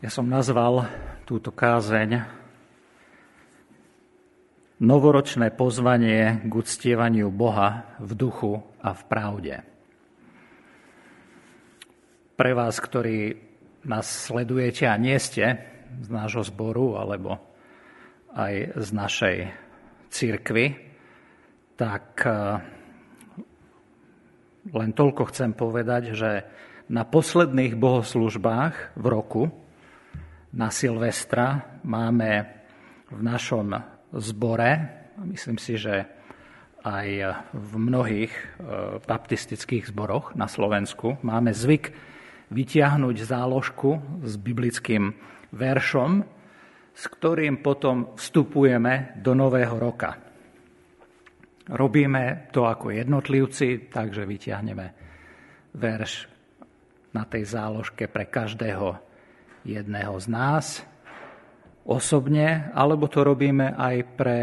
Ja 0.00 0.08
som 0.08 0.32
nazval 0.32 0.88
túto 1.28 1.52
kázeň 1.52 2.24
Novoročné 4.80 5.52
pozvanie 5.52 6.40
k 6.40 6.52
uctievaniu 6.56 7.28
Boha 7.28 7.84
v 8.00 8.16
duchu 8.16 8.64
a 8.80 8.96
v 8.96 9.02
pravde. 9.04 9.54
Pre 12.32 12.52
vás, 12.56 12.80
ktorí 12.80 13.44
nás 13.84 14.08
sledujete 14.08 14.88
a 14.88 14.96
nie 14.96 15.20
ste 15.20 15.60
z 16.00 16.08
nášho 16.08 16.48
zboru 16.48 16.96
alebo 16.96 17.36
aj 18.32 18.80
z 18.80 18.88
našej 18.96 19.36
církvy, 20.08 20.80
tak 21.76 22.24
eh, 22.24 22.56
len 24.64 24.96
toľko 24.96 25.28
chcem 25.28 25.52
povedať, 25.52 26.16
že 26.16 26.48
na 26.88 27.04
posledných 27.04 27.76
bohoslužbách 27.76 28.96
v 28.96 29.04
roku 29.04 29.52
na 30.50 30.68
Silvestra 30.70 31.78
máme 31.86 32.30
v 33.10 33.20
našom 33.22 33.74
zbore, 34.14 34.70
myslím 35.22 35.58
si, 35.58 35.78
že 35.78 36.06
aj 36.80 37.08
v 37.52 37.72
mnohých 37.76 38.32
e, 38.32 38.42
baptistických 39.04 39.92
zboroch 39.92 40.32
na 40.32 40.48
Slovensku 40.48 41.20
máme 41.20 41.52
zvyk 41.52 41.92
vytiahnuť 42.50 43.16
záložku 43.20 43.90
s 44.24 44.34
biblickým 44.40 45.12
veršom, 45.52 46.24
s 46.96 47.04
ktorým 47.06 47.60
potom 47.60 48.16
vstupujeme 48.16 49.20
do 49.20 49.36
nového 49.36 49.76
roka. 49.76 50.18
Robíme 51.70 52.50
to 52.50 52.66
ako 52.66 52.90
jednotlivci, 52.90 53.92
takže 53.92 54.26
vytiahneme 54.26 54.86
verš 55.76 56.26
na 57.14 57.22
tej 57.28 57.46
záložke 57.46 58.10
pre 58.10 58.26
každého 58.26 59.09
jedného 59.64 60.16
z 60.20 60.26
nás 60.30 60.64
osobne, 61.84 62.70
alebo 62.72 63.08
to 63.10 63.24
robíme 63.24 63.74
aj 63.74 63.96
pre 64.16 64.38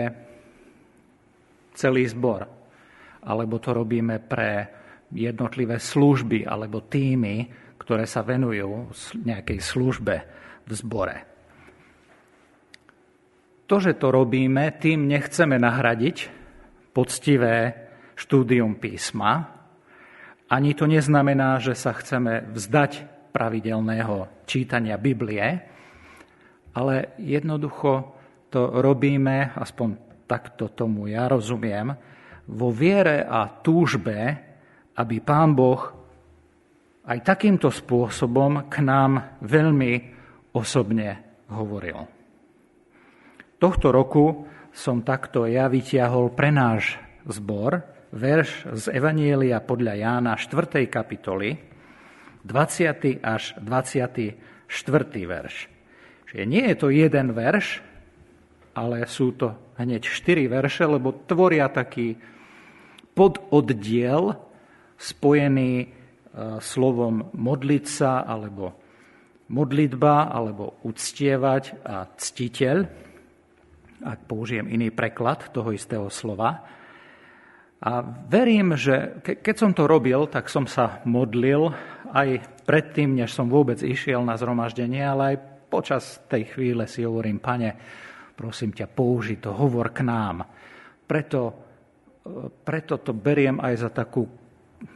celý 1.77 2.09
zbor, 2.09 2.43
alebo 3.23 3.61
to 3.61 3.71
robíme 3.71 4.17
pre 4.25 4.49
jednotlivé 5.13 5.79
služby 5.79 6.43
alebo 6.43 6.83
týmy, 6.83 7.47
ktoré 7.79 8.03
sa 8.03 8.25
venujú 8.25 8.91
nejakej 9.23 9.59
službe 9.63 10.15
v 10.67 10.71
zbore. 10.75 11.17
To, 13.67 13.83
že 13.83 13.99
to 13.99 14.11
robíme, 14.11 14.79
tým 14.79 15.07
nechceme 15.07 15.59
nahradiť 15.59 16.17
poctivé 16.91 17.55
štúdium 18.15 18.79
písma, 18.79 19.53
ani 20.47 20.71
to 20.71 20.87
neznamená, 20.87 21.59
že 21.59 21.75
sa 21.75 21.91
chceme 21.91 22.47
vzdať 22.55 23.16
pravidelného 23.37 24.41
čítania 24.49 24.97
Biblie, 24.97 25.45
ale 26.73 27.13
jednoducho 27.21 28.17
to 28.49 28.81
robíme, 28.81 29.53
aspoň 29.53 29.89
takto 30.25 30.73
tomu 30.73 31.05
ja 31.05 31.29
rozumiem, 31.29 31.93
vo 32.49 32.73
viere 32.73 33.21
a 33.21 33.45
túžbe, 33.61 34.17
aby 34.97 35.15
Pán 35.21 35.53
Boh 35.53 35.81
aj 37.05 37.19
takýmto 37.21 37.69
spôsobom 37.69 38.65
k 38.65 38.81
nám 38.81 39.37
veľmi 39.45 39.93
osobne 40.57 41.21
hovoril. 41.53 42.09
Tohto 43.61 43.93
roku 43.93 44.49
som 44.73 45.05
takto 45.05 45.45
ja 45.45 45.69
vytiahol 45.69 46.33
pre 46.33 46.49
náš 46.49 46.97
zbor 47.29 47.85
verš 48.13 48.65
z 48.73 48.85
Evanielia 48.95 49.59
podľa 49.59 49.93
Jána 49.97 50.33
4. 50.39 50.87
kapitoly, 50.87 51.66
20. 52.47 53.19
až 53.27 53.59
24. 53.59 54.39
verš. 55.27 55.55
Čiže 56.31 56.43
nie 56.47 56.63
je 56.71 56.75
to 56.79 56.87
jeden 56.87 57.35
verš, 57.35 57.83
ale 58.71 59.03
sú 59.11 59.35
to 59.35 59.51
hneď 59.75 60.07
štyri 60.07 60.47
verše, 60.47 60.87
lebo 60.87 61.11
tvoria 61.27 61.67
taký 61.67 62.15
pododdiel 63.17 64.37
spojený 64.95 65.73
e, 65.81 65.87
slovom 66.61 67.33
modliť 67.33 67.85
sa, 67.89 68.21
alebo 68.23 68.77
modlitba, 69.49 70.29
alebo 70.29 70.77
uctievať 70.85 71.63
a 71.83 72.05
ctiteľ, 72.15 72.77
ak 74.03 74.19
použijem 74.29 74.69
iný 74.69 74.93
preklad 74.93 75.49
toho 75.49 75.73
istého 75.73 76.07
slova. 76.13 76.76
A 77.77 78.01
verím, 78.25 78.73
že 78.73 79.21
keď 79.21 79.55
som 79.55 79.71
to 79.73 79.85
robil, 79.85 80.25
tak 80.25 80.49
som 80.49 80.65
sa 80.65 81.05
modlil 81.05 81.69
aj 82.09 82.41
predtým, 82.65 83.13
než 83.13 83.37
som 83.37 83.45
vôbec 83.53 83.77
išiel 83.85 84.25
na 84.25 84.33
zhromaždenie, 84.33 85.05
ale 85.05 85.23
aj 85.33 85.37
počas 85.69 86.25
tej 86.25 86.57
chvíle 86.57 86.89
si 86.89 87.05
hovorím, 87.05 87.37
pane, 87.37 87.69
prosím 88.33 88.73
ťa, 88.73 88.89
použi 88.89 89.37
to, 89.37 89.53
hovor 89.53 89.93
k 89.93 90.01
nám. 90.01 90.41
Preto, 91.05 91.53
preto 92.65 92.97
to 92.97 93.13
beriem 93.13 93.61
aj 93.61 93.73
za 93.77 93.89
takú 93.93 94.25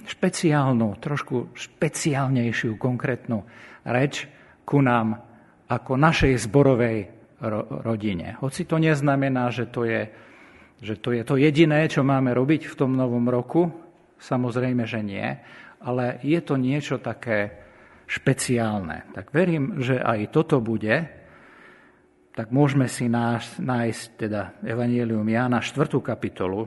špeciálnu, 0.10 0.98
trošku 0.98 1.54
špeciálnejšiu, 1.54 2.82
konkrétnu 2.82 3.46
reč 3.86 4.26
ku 4.66 4.82
nám 4.82 5.22
ako 5.70 5.98
našej 5.98 6.34
zborovej 6.50 6.98
rodine. 7.86 8.38
Hoci 8.42 8.70
to 8.70 8.78
neznamená, 8.78 9.50
že 9.50 9.66
to 9.70 9.86
je 9.86 10.06
že 10.82 10.98
to 10.98 11.14
je 11.14 11.22
to 11.22 11.38
jediné, 11.38 11.86
čo 11.86 12.02
máme 12.02 12.34
robiť 12.34 12.66
v 12.66 12.78
tom 12.78 12.98
novom 12.98 13.30
roku? 13.30 13.70
Samozrejme, 14.18 14.90
že 14.90 15.06
nie, 15.06 15.30
ale 15.82 16.18
je 16.26 16.42
to 16.42 16.58
niečo 16.58 16.98
také 16.98 17.54
špeciálne. 18.10 19.14
Tak 19.14 19.30
verím, 19.30 19.78
že 19.80 20.02
aj 20.02 20.34
toto 20.34 20.58
bude, 20.60 21.06
tak 22.34 22.50
môžeme 22.50 22.90
si 22.90 23.06
nájsť 23.08 24.04
teda 24.18 24.62
Evangelium 24.66 25.28
Jána 25.30 25.62
4. 25.62 26.02
kapitolu, 26.02 26.66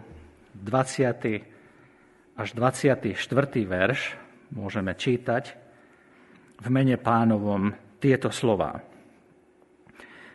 20. 0.56 2.38
až 2.38 2.48
24. 2.54 3.19
verš, 3.66 4.00
môžeme 4.54 4.94
čítať 4.94 5.44
v 6.62 6.66
mene 6.70 6.94
pánovom 6.96 7.75
tieto 7.98 8.31
slova. 8.31 8.78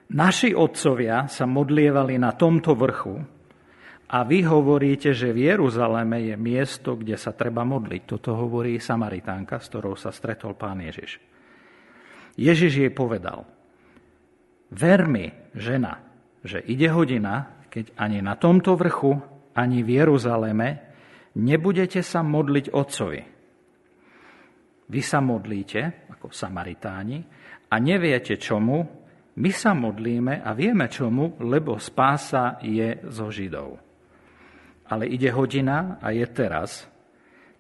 Naši 0.10 0.58
otcovia 0.58 1.30
sa 1.30 1.46
modlievali 1.46 2.18
na 2.18 2.34
tomto 2.34 2.74
vrchu, 2.74 3.39
a 4.10 4.26
vy 4.26 4.42
hovoríte, 4.42 5.14
že 5.14 5.30
v 5.30 5.54
Jeruzaleme 5.54 6.34
je 6.34 6.36
miesto, 6.36 6.98
kde 6.98 7.14
sa 7.14 7.30
treba 7.30 7.62
modliť. 7.62 8.02
Toto 8.10 8.34
hovorí 8.34 8.82
Samaritánka, 8.82 9.62
s 9.62 9.70
ktorou 9.70 9.94
sa 9.94 10.10
stretol 10.10 10.58
pán 10.58 10.82
Ježiš. 10.82 11.22
Ježiš 12.34 12.74
jej 12.82 12.90
povedal, 12.90 13.46
ver 14.74 15.06
mi, 15.06 15.30
žena, 15.54 16.02
že 16.42 16.58
ide 16.66 16.90
hodina, 16.90 17.62
keď 17.70 17.94
ani 18.02 18.26
na 18.26 18.34
tomto 18.34 18.74
vrchu, 18.74 19.14
ani 19.54 19.86
v 19.86 20.02
Jeruzaleme 20.02 20.68
nebudete 21.38 22.02
sa 22.02 22.26
modliť 22.26 22.66
Otcovi. 22.74 23.22
Vy 24.90 25.02
sa 25.06 25.22
modlíte, 25.22 26.10
ako 26.18 26.34
Samaritáni, 26.34 27.22
a 27.70 27.76
neviete 27.78 28.42
čomu, 28.42 28.82
my 29.38 29.52
sa 29.54 29.78
modlíme 29.78 30.42
a 30.42 30.50
vieme 30.58 30.90
čomu, 30.90 31.38
lebo 31.46 31.78
spása 31.78 32.58
je 32.66 33.06
zo 33.06 33.30
Židov. 33.30 33.89
Ale 34.90 35.06
ide 35.06 35.30
hodina 35.30 36.02
a 36.02 36.10
je 36.10 36.26
teraz, 36.30 36.90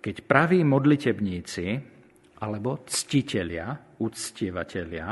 keď 0.01 0.25
praví 0.25 0.65
modlitebníci 0.65 1.67
alebo 2.41 2.81
ctitelia, 2.87 3.77
uctievatelia, 3.99 5.07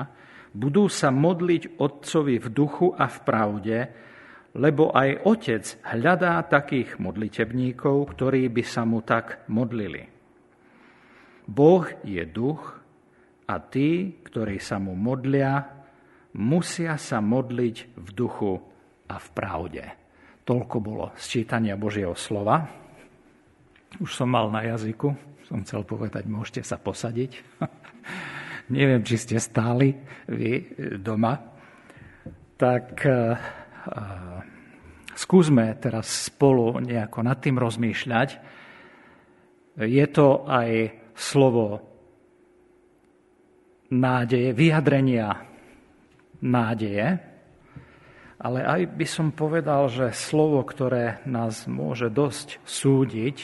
budú 0.56 0.90
sa 0.90 1.14
modliť 1.14 1.78
Otcovi 1.78 2.42
v 2.42 2.48
duchu 2.50 2.90
a 2.96 3.06
v 3.06 3.18
pravde, 3.22 3.78
lebo 4.58 4.90
aj 4.90 5.28
Otec 5.28 5.64
hľadá 5.94 6.42
takých 6.50 6.98
modlitebníkov, 6.98 8.18
ktorí 8.18 8.50
by 8.50 8.64
sa 8.66 8.82
mu 8.88 9.06
tak 9.06 9.46
modlili. 9.52 10.10
Boh 11.46 11.86
je 12.02 12.24
duch 12.26 12.82
a 13.46 13.56
tí, 13.62 14.18
ktorí 14.26 14.58
sa 14.58 14.82
mu 14.82 14.98
modlia, 14.98 15.64
musia 16.36 16.98
sa 16.98 17.22
modliť 17.22 17.76
v 17.96 18.10
duchu 18.12 18.58
a 19.08 19.16
v 19.16 19.28
pravde. 19.32 20.07
Toľko 20.48 20.76
bolo 20.80 21.12
sčítania 21.20 21.76
Božieho 21.76 22.16
slova. 22.16 22.64
Už 24.00 24.16
som 24.16 24.32
mal 24.32 24.48
na 24.48 24.64
jazyku, 24.64 25.12
som 25.44 25.60
chcel 25.68 25.84
povedať, 25.84 26.24
môžete 26.24 26.64
sa 26.64 26.80
posadiť. 26.80 27.60
Neviem, 28.76 29.04
či 29.04 29.20
ste 29.20 29.44
stáli 29.44 29.92
vy 30.32 30.72
doma. 31.04 31.36
Tak 32.56 32.88
uh, 33.04 33.36
skúsme 35.12 35.76
teraz 35.84 36.32
spolu 36.32 36.80
nejako 36.80 37.28
nad 37.28 37.44
tým 37.44 37.60
rozmýšľať. 37.60 38.30
Je 39.84 40.06
to 40.08 40.48
aj 40.48 40.96
slovo 41.12 41.84
nádeje, 43.92 44.56
vyjadrenia 44.56 45.44
nádeje, 46.44 47.37
ale 48.38 48.62
aj 48.62 48.82
by 48.94 49.08
som 49.10 49.34
povedal, 49.34 49.90
že 49.90 50.14
slovo, 50.14 50.62
ktoré 50.62 51.26
nás 51.26 51.66
môže 51.66 52.14
dosť 52.14 52.62
súdiť, 52.62 53.38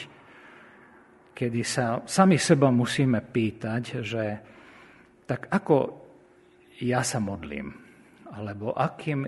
kedy 1.34 1.60
sa 1.66 2.06
sami 2.06 2.38
seba 2.38 2.70
musíme 2.70 3.18
pýtať, 3.18 3.82
že 4.06 4.24
tak 5.26 5.50
ako 5.50 5.76
ja 6.78 7.02
sa 7.02 7.18
modlím, 7.18 7.74
alebo 8.30 8.70
akým 8.74 9.26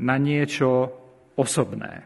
na 0.03 0.19
niečo 0.19 0.91
osobné, 1.39 2.03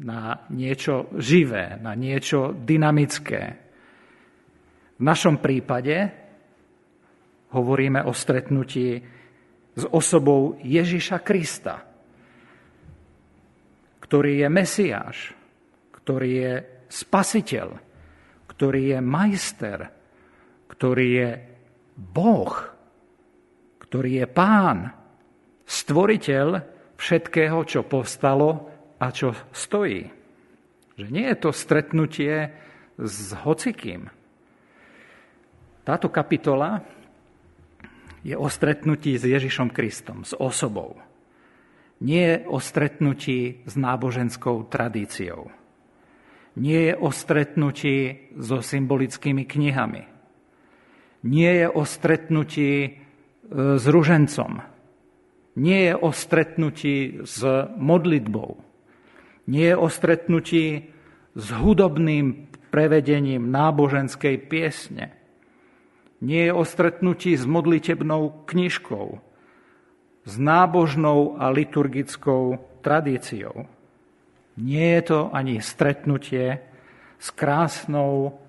na 0.00 0.48
niečo 0.48 1.12
živé, 1.20 1.76
na 1.76 1.92
niečo 1.92 2.56
dynamické. 2.56 3.63
V 4.94 5.02
našom 5.02 5.42
prípade 5.42 5.96
hovoríme 7.50 8.02
o 8.06 8.14
stretnutí 8.14 9.02
s 9.74 9.82
osobou 9.90 10.54
Ježiša 10.62 11.18
Krista, 11.26 11.82
ktorý 13.98 14.46
je 14.46 14.48
Mesiáš, 14.50 15.18
ktorý 15.98 16.30
je 16.30 16.52
spasiteľ, 16.86 17.68
ktorý 18.46 18.82
je 18.94 18.98
majster, 19.02 19.78
ktorý 20.70 21.08
je 21.10 21.30
Boh, 21.98 22.54
ktorý 23.82 24.22
je 24.22 24.26
pán, 24.30 24.78
stvoriteľ 25.66 26.46
všetkého, 26.94 27.58
čo 27.66 27.82
povstalo 27.82 28.70
a 29.02 29.10
čo 29.10 29.34
stojí. 29.50 30.06
Že 30.94 31.06
nie 31.10 31.26
je 31.26 31.38
to 31.42 31.50
stretnutie 31.50 32.54
s 32.94 33.34
hocikým. 33.42 34.06
Táto 35.84 36.08
kapitola 36.08 36.80
je 38.24 38.32
o 38.32 38.48
stretnutí 38.48 39.20
s 39.20 39.28
Ježišom 39.28 39.68
Kristom, 39.68 40.24
s 40.24 40.32
osobou. 40.32 40.96
Nie 42.00 42.24
je 42.24 42.38
o 42.48 42.58
stretnutí 42.58 43.62
s 43.68 43.76
náboženskou 43.76 44.66
tradíciou. 44.72 45.52
Nie 46.56 46.92
je 46.92 46.94
o 46.96 47.12
stretnutí 47.12 48.32
so 48.40 48.64
symbolickými 48.64 49.44
knihami 49.44 50.14
nie 51.24 51.52
je 51.64 51.68
o 51.72 51.82
stretnutí 51.88 52.70
e, 52.84 52.90
s 53.80 53.84
ružencom, 53.88 54.60
nie 55.56 55.80
je 55.88 55.94
o 55.96 56.12
stretnutí 56.12 57.24
s 57.24 57.40
modlitbou, 57.80 58.60
nie 59.48 59.72
je 59.72 59.76
o 59.76 59.88
stretnutí 59.88 60.92
s 61.34 61.46
hudobným 61.50 62.52
prevedením 62.68 63.48
náboženskej 63.48 64.36
piesne, 64.46 65.16
nie 66.24 66.48
je 66.48 66.52
o 66.56 66.64
stretnutí 66.64 67.36
s 67.36 67.44
modlitebnou 67.44 68.48
knižkou, 68.48 69.20
s 70.24 70.34
nábožnou 70.40 71.36
a 71.36 71.52
liturgickou 71.52 72.56
tradíciou. 72.80 73.68
Nie 74.56 74.96
je 75.00 75.02
to 75.12 75.20
ani 75.28 75.60
stretnutie 75.60 76.64
s 77.20 77.28
krásnou 77.28 78.40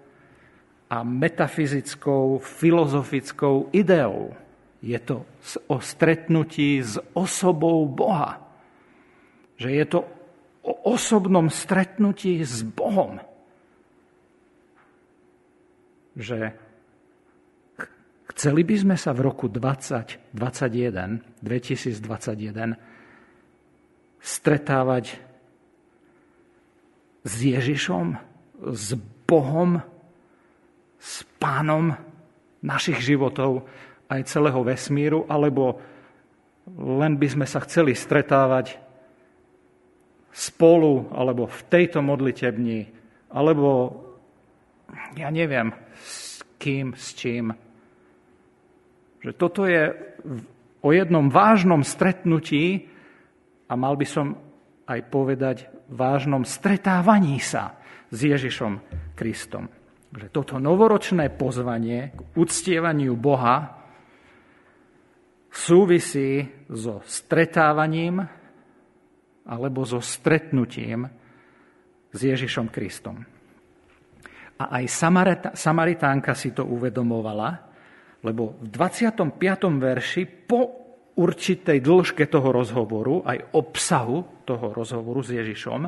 a 0.88 1.04
metafyzickou, 1.04 2.40
filozofickou 2.40 3.68
ideou. 3.76 4.32
Je 4.80 5.00
to 5.04 5.28
o 5.68 5.82
stretnutí 5.84 6.80
s 6.80 6.96
osobou 7.12 7.84
Boha. 7.90 8.40
Že 9.60 9.70
je 9.72 9.86
to 9.86 10.00
o 10.64 10.96
osobnom 10.96 11.52
stretnutí 11.52 12.40
s 12.40 12.64
Bohom. 12.64 13.20
Že 16.16 16.54
chceli 18.36 18.68
by 18.68 18.76
sme 18.76 18.96
sa 19.00 19.16
v 19.16 19.32
roku 19.32 19.48
2021, 19.48 21.40
2021 21.40 22.76
stretávať 24.20 25.16
s 27.26 27.34
Ježišom, 27.42 28.20
s 28.76 28.88
Bohom, 29.26 29.82
s 31.00 31.24
pánom 31.40 31.96
našich 32.60 33.00
životov 33.02 33.66
aj 34.12 34.28
celého 34.28 34.62
vesmíru, 34.68 35.26
alebo 35.32 35.80
len 36.76 37.18
by 37.18 37.28
sme 37.30 37.46
sa 37.48 37.64
chceli 37.64 37.96
stretávať 37.96 38.78
spolu, 40.36 41.08
alebo 41.16 41.48
v 41.48 41.62
tejto 41.72 42.04
modlitebni, 42.04 42.90
alebo 43.32 43.96
ja 45.16 45.32
neviem, 45.32 45.72
s 46.04 46.44
kým, 46.60 46.94
s 46.98 47.16
čím. 47.16 47.56
Že 49.26 49.32
toto 49.34 49.66
je 49.66 49.90
o 50.86 50.90
jednom 50.94 51.34
vážnom 51.34 51.82
stretnutí 51.82 52.86
a 53.66 53.74
mal 53.74 53.98
by 53.98 54.06
som 54.06 54.38
aj 54.86 55.02
povedať 55.10 55.58
vážnom 55.90 56.46
stretávaní 56.46 57.42
sa 57.42 57.82
s 58.14 58.22
Ježišom 58.22 58.86
Kristom 59.18 59.66
že 60.16 60.32
toto 60.32 60.56
novoročné 60.58 61.36
pozvanie 61.36 62.16
k 62.16 62.20
uctievaniu 62.40 63.20
Boha 63.20 63.84
súvisí 65.52 66.48
so 66.72 67.04
stretávaním 67.04 68.24
alebo 69.46 69.84
so 69.84 70.00
stretnutím 70.00 71.06
s 72.16 72.20
Ježišom 72.20 72.72
Kristom. 72.72 73.22
A 74.56 74.80
aj 74.80 74.88
Samaritánka 75.52 76.32
si 76.32 76.56
to 76.56 76.64
uvedomovala, 76.64 77.75
lebo 78.24 78.56
v 78.62 78.68
25. 78.70 79.36
verši 79.82 80.24
po 80.48 80.62
určitej 81.16 81.80
dĺžke 81.80 82.28
toho 82.28 82.52
rozhovoru, 82.52 83.24
aj 83.24 83.56
obsahu 83.56 84.44
toho 84.44 84.76
rozhovoru 84.76 85.24
s 85.24 85.32
Ježišom, 85.32 85.82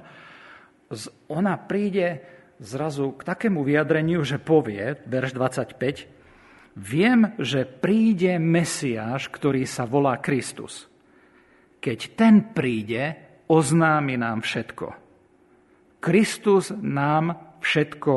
ona 1.32 1.54
príde 1.68 2.24
zrazu 2.64 3.14
k 3.14 3.22
takému 3.28 3.62
vyjadreniu, 3.62 4.24
že 4.24 4.40
povie, 4.40 4.96
verš 5.04 5.32
25, 5.36 6.80
viem, 6.80 7.36
že 7.38 7.68
príde 7.68 8.40
Mesiáš, 8.40 9.30
ktorý 9.30 9.68
sa 9.68 9.84
volá 9.84 10.18
Kristus. 10.24 10.88
Keď 11.78 12.00
ten 12.18 12.56
príde, 12.56 13.14
oznámi 13.52 14.16
nám 14.18 14.42
všetko. 14.42 14.88
Kristus 16.02 16.72
nám 16.72 17.58
všetko 17.62 18.14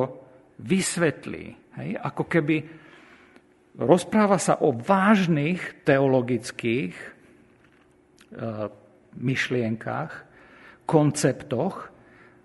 vysvetlí. 0.60 1.44
Hej? 1.80 1.90
Ako 2.00 2.24
keby 2.28 2.56
rozpráva 3.80 4.36
sa 4.36 4.60
o 4.60 4.76
vážnych 4.76 5.82
teologických 5.88 6.94
e, 6.94 7.06
myšlienkách, 9.16 10.12
konceptoch, 10.84 11.90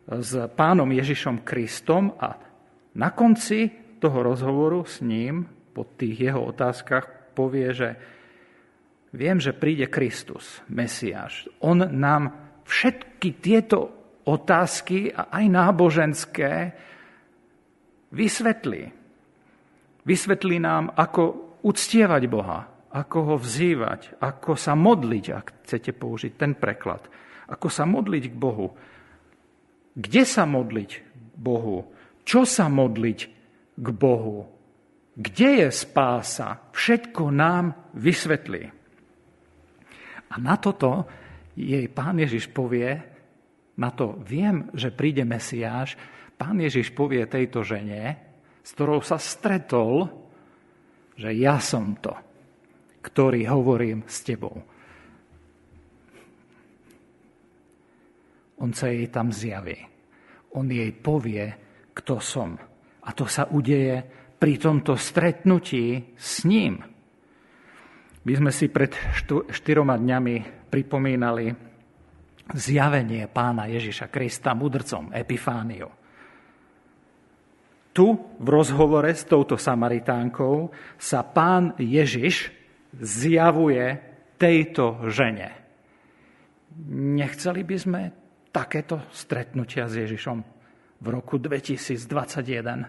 s 0.05 0.37
pánom 0.53 0.85
Ježišom 0.93 1.41
Kristom 1.41 2.13
a 2.21 2.37
na 2.93 3.09
konci 3.09 3.73
toho 3.97 4.21
rozhovoru 4.21 4.85
s 4.85 5.01
ním, 5.01 5.49
po 5.73 5.83
tých 5.83 6.31
jeho 6.31 6.55
otázkach, 6.55 7.33
povie, 7.35 7.73
že 7.75 7.89
viem, 9.11 9.41
že 9.41 9.51
príde 9.51 9.91
Kristus, 9.91 10.63
Mesiáš. 10.71 11.51
On 11.59 11.75
nám 11.75 12.31
všetky 12.63 13.29
tieto 13.43 13.91
otázky, 14.23 15.11
aj 15.11 15.45
náboženské, 15.51 16.53
vysvetlí. 18.15 19.04
Vysvetlí 20.05 20.61
nám, 20.61 20.93
ako 20.93 21.57
uctievať 21.65 22.23
Boha, 22.29 22.69
ako 22.93 23.17
ho 23.33 23.35
vzývať, 23.41 24.21
ako 24.21 24.53
sa 24.53 24.77
modliť, 24.77 25.25
ak 25.33 25.45
chcete 25.65 25.91
použiť 25.97 26.31
ten 26.37 26.53
preklad. 26.53 27.03
Ako 27.49 27.67
sa 27.67 27.83
modliť 27.89 28.23
k 28.31 28.35
Bohu. 28.37 28.71
Kde 29.97 30.23
sa 30.23 30.45
modliť 30.45 30.91
k 30.93 31.35
Bohu? 31.35 31.89
Čo 32.21 32.45
sa 32.45 32.69
modliť 32.69 33.19
k 33.75 33.87
Bohu? 33.91 34.45
Kde 35.17 35.65
je 35.65 35.67
spása? 35.73 36.69
Všetko 36.71 37.33
nám 37.33 37.93
vysvetlí. 37.97 38.63
A 40.29 40.35
na 40.37 40.55
toto 40.61 41.07
jej 41.55 41.87
pán 41.87 42.19
Ježiš 42.19 42.51
povie, 42.51 42.99
na 43.79 43.89
to 43.91 44.19
viem, 44.23 44.71
že 44.75 44.91
príde 44.91 45.23
Mesiáš, 45.23 45.95
pán 46.35 46.59
Ježiš 46.59 46.91
povie 46.91 47.23
tejto 47.27 47.63
žene, 47.63 48.24
s 48.65 48.73
ktorou 48.73 49.05
sa 49.05 49.21
stretol, 49.21 50.09
že 51.13 51.29
ja 51.37 51.61
som 51.61 51.93
to, 52.01 52.17
ktorý 53.05 53.45
hovorím 53.45 54.09
s 54.09 54.25
tebou. 54.25 54.57
On 58.57 58.71
sa 58.73 58.89
jej 58.89 59.05
tam 59.13 59.29
zjaví. 59.29 59.77
On 60.57 60.65
jej 60.65 60.89
povie, 60.97 61.45
kto 61.93 62.17
som. 62.17 62.57
A 63.05 63.09
to 63.13 63.29
sa 63.29 63.45
udeje 63.53 64.01
pri 64.41 64.57
tomto 64.57 64.97
stretnutí 64.97 66.17
s 66.17 66.41
ním. 66.49 66.81
My 68.25 68.33
sme 68.33 68.49
si 68.49 68.73
pred 68.73 68.97
štyroma 69.53 70.01
dňami 70.01 70.35
pripomínali 70.73 71.53
zjavenie 72.49 73.29
pána 73.29 73.69
Ježiša 73.69 74.09
Krista 74.09 74.57
mudrcom 74.57 75.13
Epifániu. 75.13 76.04
Tu 77.95 78.11
v 78.43 78.47
rozhovore 78.51 79.07
s 79.07 79.23
touto 79.23 79.55
Samaritánkou 79.55 80.67
sa 80.99 81.23
pán 81.23 81.79
Ježiš 81.79 82.51
zjavuje 82.91 83.95
tejto 84.35 84.99
žene. 85.07 85.55
Nechceli 86.91 87.63
by 87.63 87.77
sme 87.79 88.01
takéto 88.51 88.99
stretnutia 89.15 89.87
s 89.87 89.95
Ježišom 89.95 90.37
v 90.99 91.07
roku 91.07 91.39
2021? 91.39 92.83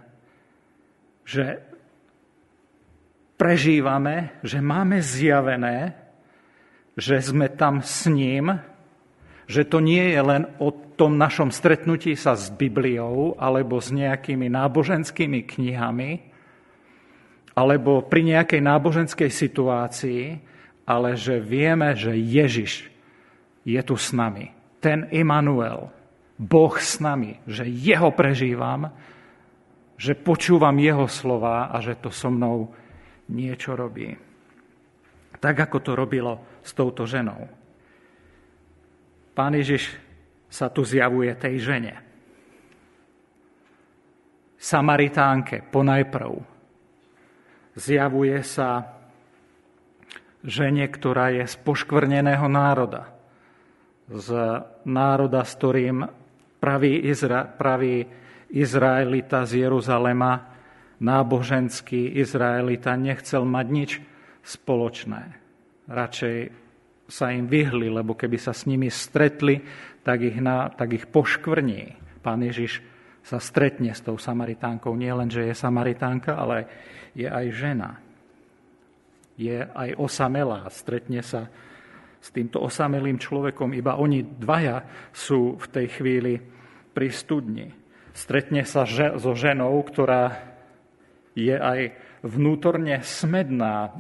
Že 1.23 1.47
prežívame, 3.39 4.43
že 4.43 4.59
máme 4.59 4.99
zjavené, 4.99 5.95
že 6.99 7.23
sme 7.23 7.47
tam 7.55 7.79
s 7.79 8.11
ním, 8.11 8.59
že 9.47 9.63
to 9.63 9.79
nie 9.79 10.15
je 10.15 10.21
len 10.23 10.43
o 10.59 10.75
tom 10.99 11.15
našom 11.15 11.55
stretnutí 11.55 12.19
sa 12.19 12.35
s 12.35 12.51
Bibliou 12.51 13.39
alebo 13.39 13.79
s 13.79 13.95
nejakými 13.95 14.51
náboženskými 14.51 15.47
knihami, 15.47 16.11
alebo 17.57 18.05
pri 18.05 18.37
nejakej 18.37 18.61
náboženskej 18.61 19.31
situácii, 19.33 20.23
ale 20.85 21.17
že 21.17 21.41
vieme, 21.41 21.97
že 21.97 22.13
Ježiš 22.13 22.93
je 23.65 23.81
tu 23.81 23.97
s 23.97 24.13
nami. 24.13 24.53
Ten 24.79 25.09
Immanuel, 25.11 25.89
Boh 26.37 26.75
s 26.77 27.01
nami, 27.01 27.41
že 27.49 27.65
jeho 27.65 28.13
prežívam, 28.13 28.93
že 29.97 30.13
počúvam 30.13 30.77
jeho 30.77 31.09
slova 31.09 31.73
a 31.73 31.81
že 31.81 31.97
to 31.97 32.13
so 32.13 32.29
mnou 32.29 32.71
niečo 33.33 33.73
robí. 33.73 34.13
Tak, 35.41 35.69
ako 35.69 35.79
to 35.81 35.93
robilo 35.97 36.61
s 36.61 36.77
touto 36.77 37.09
ženou. 37.09 37.66
Pán 39.37 39.53
Ježiš 39.53 39.93
sa 40.49 40.73
tu 40.73 40.81
zjavuje 40.81 41.29
tej 41.37 41.61
žene. 41.61 41.95
Samaritánke 44.57 45.61
ponajprv. 45.69 46.33
Zjavuje 47.77 48.41
sa 48.41 48.97
žene, 50.41 50.89
ktorá 50.89 51.37
je 51.37 51.45
z 51.45 51.55
poškvrneného 51.61 52.49
národa. 52.49 53.13
Z 54.09 54.33
národa, 54.89 55.45
s 55.45 55.53
ktorým 55.61 56.09
pravý, 56.57 57.05
Izra, 57.05 57.45
pravý 57.45 58.09
Izraelita 58.49 59.45
z 59.45 59.69
Jeruzalema 59.69 60.57
náboženský 60.97 62.17
Izraelita 62.17 62.97
nechcel 62.97 63.45
mať 63.45 63.67
nič 63.69 63.91
spoločné. 64.41 65.37
Radšej 65.87 66.66
sa 67.07 67.31
im 67.31 67.47
vyhli, 67.47 67.87
lebo 67.87 68.19
keby 68.19 68.39
sa 68.39 68.51
s 68.51 68.67
nimi 68.67 68.91
stretli, 68.91 69.63
tak 70.03 70.23
ich, 70.23 70.39
na, 70.43 70.71
tak 70.71 70.95
ich 70.95 71.07
poškvrní. 71.07 71.95
Pán 72.23 72.43
Ježiš 72.43 72.83
sa 73.27 73.43
stretne 73.43 73.95
s 73.95 74.03
tou 74.03 74.19
Samaritánkou. 74.19 74.95
Nie 74.95 75.15
len, 75.15 75.31
že 75.31 75.47
je 75.51 75.55
Samaritánka, 75.55 76.39
ale 76.39 76.67
je 77.15 77.27
aj 77.27 77.47
žena. 77.55 77.91
Je 79.39 79.67
aj 79.67 79.99
osamelá. 79.99 80.67
Stretne 80.71 81.23
sa 81.23 81.51
s 82.23 82.29
týmto 82.35 82.63
osamelým 82.63 83.19
človekom. 83.19 83.75
Iba 83.75 83.99
oni 83.99 84.23
dvaja 84.23 85.11
sú 85.15 85.59
v 85.59 85.67
tej 85.71 85.87
chvíli 85.95 86.35
pri 86.91 87.09
studni. 87.11 87.67
Stretne 88.15 88.67
sa 88.67 88.87
so 89.19 89.33
ženou, 89.37 89.79
ktorá 89.87 90.35
je 91.37 91.53
aj 91.53 91.95
vnútorne 92.25 93.05
smedná 93.05 93.93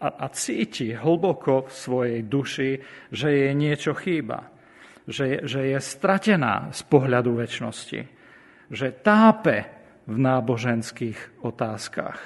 a, 0.00 0.08
a, 0.08 0.26
cíti 0.32 0.96
hlboko 0.96 1.68
v 1.68 1.72
svojej 1.72 2.20
duši, 2.24 2.70
že 3.12 3.28
jej 3.28 3.52
niečo 3.52 3.92
chýba, 3.92 4.48
že, 5.04 5.44
že 5.44 5.76
je 5.76 5.78
stratená 5.78 6.72
z 6.72 6.80
pohľadu 6.88 7.36
väčšnosti, 7.36 8.00
že 8.72 8.86
tápe 9.04 9.68
v 10.08 10.16
náboženských 10.16 11.44
otázkach, 11.44 12.18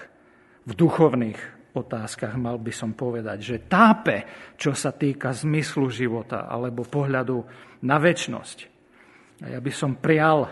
v 0.64 0.72
duchovných 0.72 1.40
otázkach, 1.74 2.38
mal 2.38 2.56
by 2.56 2.70
som 2.70 2.94
povedať, 2.94 3.38
že 3.42 3.56
tápe, 3.66 4.24
čo 4.54 4.72
sa 4.72 4.94
týka 4.94 5.34
zmyslu 5.34 5.90
života 5.90 6.46
alebo 6.46 6.86
pohľadu 6.86 7.42
na 7.82 7.98
väčšnosť. 7.98 8.58
A 9.42 9.58
ja 9.58 9.60
by 9.60 9.72
som 9.74 9.98
prial 9.98 10.46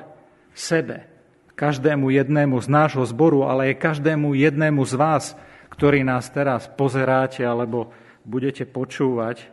sebe, 0.52 1.06
každému 1.54 2.10
jednému 2.10 2.58
z 2.58 2.68
nášho 2.68 3.06
zboru, 3.06 3.46
ale 3.46 3.72
aj 3.72 3.80
každému 3.80 4.34
jednému 4.34 4.82
z 4.82 4.94
vás, 4.98 5.24
ktorý 5.72 6.04
nás 6.04 6.28
teraz 6.28 6.68
pozeráte 6.68 7.40
alebo 7.40 7.88
budete 8.22 8.68
počúvať, 8.68 9.48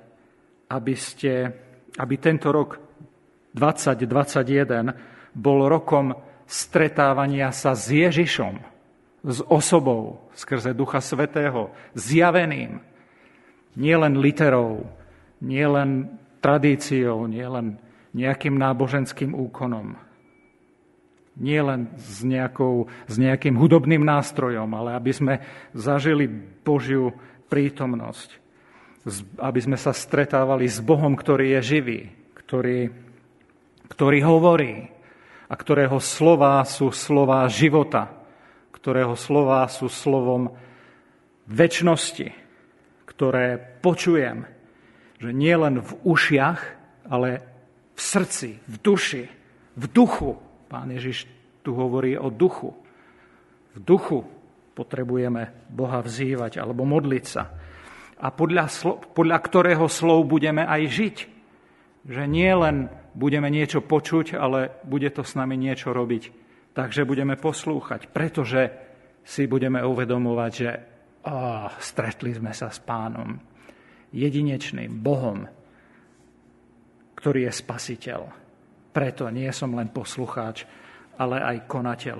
aby, 0.69 0.93
ste, 0.93 1.49
aby 1.95 2.15
tento 2.19 2.51
rok 2.51 2.77
2021 3.55 5.33
bol 5.33 5.65
rokom 5.65 6.13
stretávania 6.45 7.49
sa 7.55 7.73
s 7.73 7.89
Ježišom, 7.89 8.55
s 9.25 9.39
osobou 9.47 10.29
skrze 10.35 10.75
Ducha 10.75 11.01
Svetého, 11.01 11.73
zjaveným, 11.95 12.83
nielen 13.79 14.19
literou, 14.19 14.85
nielen 15.39 16.19
tradíciou, 16.43 17.25
nielen 17.25 17.79
nejakým 18.13 18.57
náboženským 18.57 19.31
úkonom, 19.37 20.08
nie 21.39 21.59
len 21.63 21.87
s, 21.95 22.21
nejakou, 22.21 22.91
s 23.07 23.15
nejakým 23.15 23.55
hudobným 23.55 24.03
nástrojom, 24.03 24.67
ale 24.75 24.99
aby 24.99 25.11
sme 25.15 25.33
zažili 25.71 26.27
Božiu 26.61 27.15
prítomnosť. 27.47 28.37
Aby 29.39 29.59
sme 29.63 29.77
sa 29.79 29.95
stretávali 29.95 30.67
s 30.67 30.83
Bohom, 30.83 31.15
ktorý 31.15 31.57
je 31.57 31.61
živý, 31.63 31.99
ktorý, 32.35 32.91
ktorý 33.87 34.19
hovorí 34.21 34.91
a 35.49 35.55
ktorého 35.55 35.97
slová 36.03 36.61
sú 36.67 36.91
slová 36.91 37.47
života, 37.47 38.11
ktorého 38.75 39.15
slová 39.15 39.65
sú 39.71 39.87
slovom 39.87 40.53
väčšnosti, 41.49 42.35
ktoré 43.09 43.57
počujem, 43.81 44.45
že 45.19 45.35
nie 45.35 45.55
len 45.55 45.81
v 45.81 45.91
ušiach, 46.05 46.59
ale 47.09 47.43
v 47.97 47.99
srdci, 47.99 48.49
v 48.63 48.75
duši, 48.79 49.23
v 49.75 49.85
duchu 49.91 50.39
Pán 50.69 50.93
Ježiš 50.93 51.25
tu 51.65 51.73
hovorí 51.73 52.13
o 52.13 52.29
duchu. 52.29 52.77
V 53.73 53.77
duchu 53.81 54.21
potrebujeme 54.77 55.67
Boha 55.67 55.99
vzývať 56.05 56.61
alebo 56.61 56.85
modliť 56.85 57.25
sa. 57.25 57.43
A 58.19 58.27
podľa, 58.29 58.69
podľa 59.17 59.37
ktorého 59.41 59.89
slov 59.89 60.29
budeme 60.29 60.61
aj 60.63 60.81
žiť. 60.87 61.17
Že 62.05 62.23
nie 62.29 62.53
len 62.53 62.87
budeme 63.17 63.49
niečo 63.49 63.81
počuť, 63.81 64.37
ale 64.37 64.79
bude 64.85 65.09
to 65.09 65.25
s 65.25 65.33
nami 65.33 65.57
niečo 65.57 65.91
robiť. 65.91 66.23
Takže 66.77 67.03
budeme 67.03 67.35
poslúchať, 67.35 68.13
pretože 68.13 68.71
si 69.25 69.49
budeme 69.49 69.83
uvedomovať, 69.83 70.51
že 70.53 70.69
oh, 71.27 71.67
stretli 71.81 72.31
sme 72.31 72.55
sa 72.55 72.71
s 72.71 72.79
pánom, 72.79 73.35
jedinečným 74.13 75.01
Bohom, 75.01 75.45
ktorý 77.17 77.49
je 77.49 77.53
spasiteľ 77.53 78.21
preto 78.89 79.29
nie 79.29 79.49
som 79.53 79.73
len 79.77 79.89
poslucháč, 79.93 80.65
ale 81.19 81.41
aj 81.43 81.67
konateľ 81.67 82.17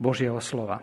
Božieho 0.00 0.40
slova. 0.42 0.82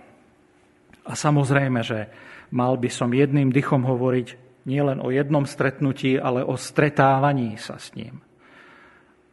A 1.08 1.14
samozrejme, 1.16 1.80
že 1.84 2.08
mal 2.52 2.76
by 2.76 2.90
som 2.92 3.16
jedným 3.16 3.52
dychom 3.52 3.84
hovoriť 3.84 4.48
Nie 4.68 4.84
len 4.84 5.00
o 5.00 5.08
jednom 5.16 5.48
stretnutí, 5.48 6.20
ale 6.20 6.44
o 6.44 6.60
stretávaní 6.60 7.56
sa 7.56 7.80
s 7.80 7.96
ním. 7.96 8.20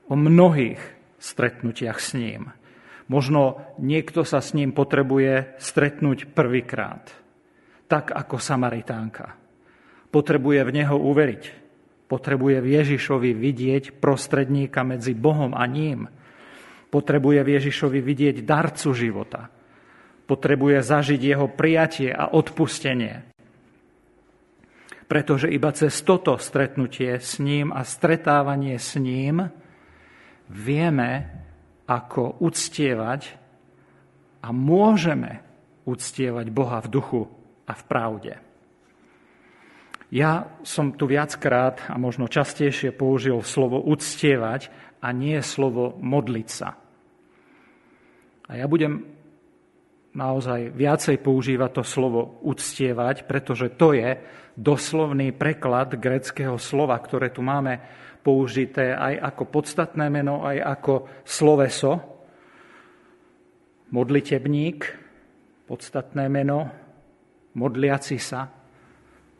O 0.06 0.14
mnohých 0.14 0.78
stretnutiach 1.18 1.99
s 1.99 2.14
ním. 2.14 2.54
Možno 3.11 3.58
niekto 3.82 4.23
sa 4.23 4.38
s 4.38 4.54
ním 4.54 4.70
potrebuje 4.70 5.58
stretnúť 5.58 6.30
prvýkrát, 6.30 7.11
tak 7.90 8.14
ako 8.14 8.38
Samaritánka. 8.38 9.34
Potrebuje 10.14 10.61
v 10.62 10.70
neho 10.70 10.96
uveriť. 11.02 11.63
Potrebuje 12.14 12.62
v 12.62 12.68
Ježišovi 12.78 13.35
vidieť 13.35 13.99
prostredníka 13.99 14.87
medzi 14.87 15.18
Bohom 15.18 15.50
a 15.50 15.66
ním. 15.66 16.06
Potrebuje 16.94 17.42
v 17.42 17.52
Ježišovi 17.59 17.99
vidieť 17.99 18.47
darcu 18.47 18.94
života. 18.94 19.50
Potrebuje 20.30 20.78
zažiť 20.78 21.18
jeho 21.18 21.50
prijatie 21.50 22.14
a 22.14 22.30
odpustenie. 22.30 23.26
Pretože 25.11 25.50
iba 25.50 25.75
cez 25.75 25.90
toto 26.06 26.38
stretnutie 26.38 27.18
s 27.18 27.42
ním 27.42 27.75
a 27.75 27.83
stretávanie 27.83 28.78
s 28.78 28.94
ním 28.94 29.50
vieme, 30.47 31.35
ako 31.90 32.38
uctievať 32.47 33.35
a 34.38 34.54
môžeme 34.54 35.42
uctievať 35.83 36.47
Boha 36.54 36.78
v 36.78 36.88
duchu 36.94 37.23
a 37.66 37.75
v 37.75 37.83
pravde. 37.90 38.43
Ja 40.14 40.62
som 40.62 40.94
tu 40.94 41.11
viackrát 41.11 41.90
a 41.90 41.99
možno 41.99 42.30
častejšie 42.30 42.94
použil 42.94 43.35
slovo 43.42 43.83
uctievať 43.83 44.71
a 45.02 45.11
nie 45.11 45.35
slovo 45.42 45.99
modliť 45.99 46.49
sa. 46.49 46.78
A 48.47 48.52
ja 48.54 48.71
budem 48.71 49.02
naozaj 50.14 50.71
viacej 50.71 51.18
používať 51.18 51.71
to 51.75 51.83
slovo 51.83 52.38
uctievať, 52.47 53.26
pretože 53.26 53.75
to 53.75 53.90
je 53.90 54.23
doslovný 54.54 55.35
preklad 55.35 55.99
greckého 55.99 56.62
slova, 56.62 56.94
ktoré 57.02 57.35
tu 57.35 57.42
máme 57.42 57.83
použité 58.23 58.94
aj 58.94 59.35
ako 59.35 59.42
podstatné 59.50 60.06
meno, 60.14 60.47
aj 60.47 60.78
ako 60.78 60.94
sloveso. 61.26 61.92
Modlitebník, 63.90 64.78
podstatné 65.66 66.30
meno, 66.30 66.71
modliaci 67.59 68.23
sa, 68.23 68.63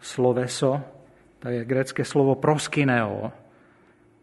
sloveso, 0.05 0.85
to 1.41 1.49
je 1.49 1.65
grecké 1.65 2.05
slovo 2.05 2.37
proskineo. 2.37 3.33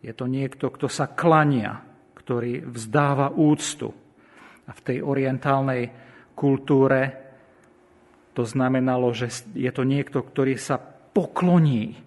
Je 0.06 0.14
to 0.14 0.30
niekto, 0.30 0.70
kto 0.70 0.86
sa 0.86 1.10
klania, 1.10 1.82
ktorý 2.14 2.70
vzdáva 2.70 3.34
úctu. 3.34 3.90
A 4.70 4.72
v 4.78 4.82
tej 4.86 4.98
orientálnej 5.02 5.90
kultúre 6.38 7.02
to 8.32 8.46
znamenalo, 8.46 9.12
že 9.12 9.52
je 9.58 9.70
to 9.74 9.84
niekto, 9.84 10.22
ktorý 10.22 10.56
sa 10.56 10.80
pokloní 11.12 11.98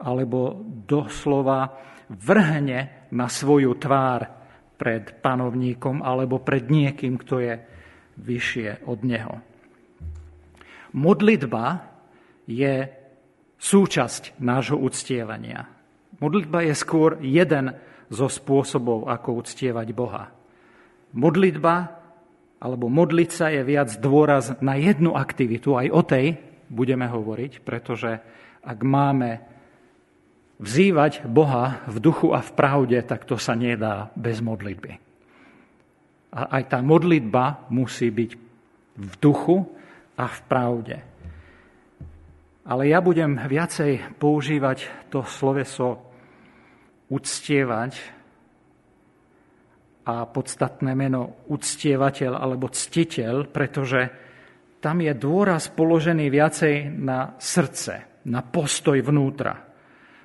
alebo 0.00 0.62
doslova 0.64 1.76
vrhne 2.08 3.10
na 3.12 3.26
svoju 3.28 3.76
tvár 3.76 4.22
pred 4.76 5.20
panovníkom 5.20 6.00
alebo 6.00 6.40
pred 6.40 6.68
niekým, 6.68 7.20
kto 7.20 7.34
je 7.42 7.54
vyššie 8.16 8.88
od 8.88 8.98
neho. 9.04 9.34
Modlitba 10.96 11.92
je 12.48 12.95
súčasť 13.56 14.38
nášho 14.40 14.76
uctievania. 14.76 15.68
Modlitba 16.20 16.64
je 16.64 16.74
skôr 16.76 17.20
jeden 17.20 17.76
zo 18.08 18.30
spôsobov, 18.30 19.10
ako 19.10 19.44
uctievať 19.44 19.88
Boha. 19.92 20.32
Modlitba 21.16 21.96
alebo 22.56 22.88
modliť 22.88 23.30
sa 23.30 23.52
je 23.52 23.60
viac 23.62 23.92
dôraz 24.00 24.56
na 24.64 24.80
jednu 24.80 25.12
aktivitu, 25.12 25.76
aj 25.76 25.88
o 25.92 26.00
tej 26.00 26.26
budeme 26.72 27.04
hovoriť, 27.04 27.62
pretože 27.62 28.18
ak 28.64 28.78
máme 28.80 29.44
vzývať 30.56 31.28
Boha 31.28 31.84
v 31.84 31.96
duchu 32.00 32.32
a 32.32 32.40
v 32.40 32.50
pravde, 32.56 32.98
tak 33.04 33.28
to 33.28 33.36
sa 33.36 33.52
nedá 33.52 34.08
bez 34.16 34.40
modlitby. 34.40 34.92
A 36.32 36.40
aj 36.60 36.62
tá 36.72 36.78
modlitba 36.80 37.68
musí 37.68 38.08
byť 38.08 38.30
v 38.96 39.12
duchu 39.20 39.68
a 40.16 40.24
v 40.24 40.38
pravde. 40.48 40.96
Ale 42.66 42.90
ja 42.90 42.98
budem 42.98 43.38
viacej 43.38 44.18
používať 44.18 45.06
to 45.06 45.22
sloveso 45.22 46.02
uctievať 47.06 47.94
a 50.06 50.26
podstatné 50.26 50.90
meno 50.98 51.46
uctievateľ 51.46 52.34
alebo 52.34 52.66
ctiteľ, 52.66 53.46
pretože 53.54 54.10
tam 54.82 54.98
je 54.98 55.14
dôraz 55.14 55.70
položený 55.70 56.26
viacej 56.26 56.90
na 56.90 57.38
srdce, 57.38 58.22
na 58.26 58.42
postoj 58.42 58.98
vnútra, 58.98 59.54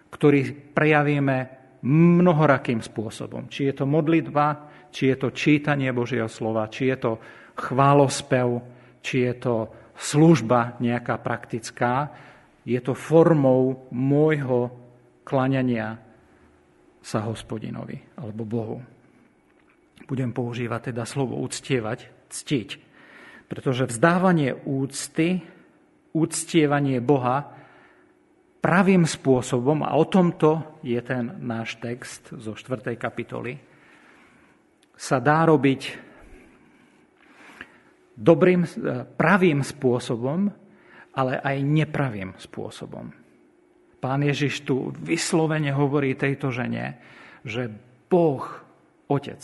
ktorý 0.10 0.74
prejavíme 0.74 1.38
mnohorakým 1.86 2.82
spôsobom. 2.82 3.54
Či 3.54 3.70
je 3.70 3.74
to 3.78 3.86
modlitba, 3.86 4.48
či 4.90 5.14
je 5.14 5.18
to 5.18 5.30
čítanie 5.30 5.94
Božieho 5.94 6.30
slova, 6.30 6.70
či 6.74 6.90
je 6.90 6.98
to 6.98 7.12
chválospev, 7.54 8.62
či 9.02 9.30
je 9.30 9.34
to 9.38 9.56
služba 9.94 10.82
nejaká 10.82 11.22
praktická, 11.22 12.10
je 12.66 12.80
to 12.82 12.94
formou 12.94 13.90
môjho 13.90 14.70
klaňania 15.26 15.98
sa 17.02 17.26
hospodinovi 17.26 17.98
alebo 18.22 18.46
Bohu. 18.46 18.78
Budem 20.06 20.30
používať 20.36 20.94
teda 20.94 21.06
slovo 21.08 21.40
uctievať, 21.42 22.30
ctiť, 22.30 22.70
pretože 23.50 23.90
vzdávanie 23.90 24.54
úcty, 24.54 25.42
uctievanie 26.14 27.00
Boha 27.00 27.58
pravým 28.62 29.10
spôsobom, 29.10 29.82
a 29.82 29.98
o 29.98 30.06
tomto 30.06 30.78
je 30.86 31.02
ten 31.02 31.42
náš 31.42 31.82
text 31.82 32.30
zo 32.30 32.54
4. 32.54 32.94
kapitoly, 32.94 33.58
sa 34.94 35.18
dá 35.18 35.50
robiť 35.50 35.82
dobrým, 38.14 38.62
pravým 39.18 39.66
spôsobom, 39.66 40.54
ale 41.16 41.40
aj 41.40 41.58
nepravým 41.60 42.36
spôsobom. 42.40 43.12
Pán 44.02 44.22
Ježiš 44.26 44.66
tu 44.66 44.90
vyslovene 45.04 45.70
hovorí 45.70 46.18
tejto 46.18 46.50
žene, 46.50 46.98
že 47.46 47.70
Boh, 48.10 48.42
Otec, 49.12 49.42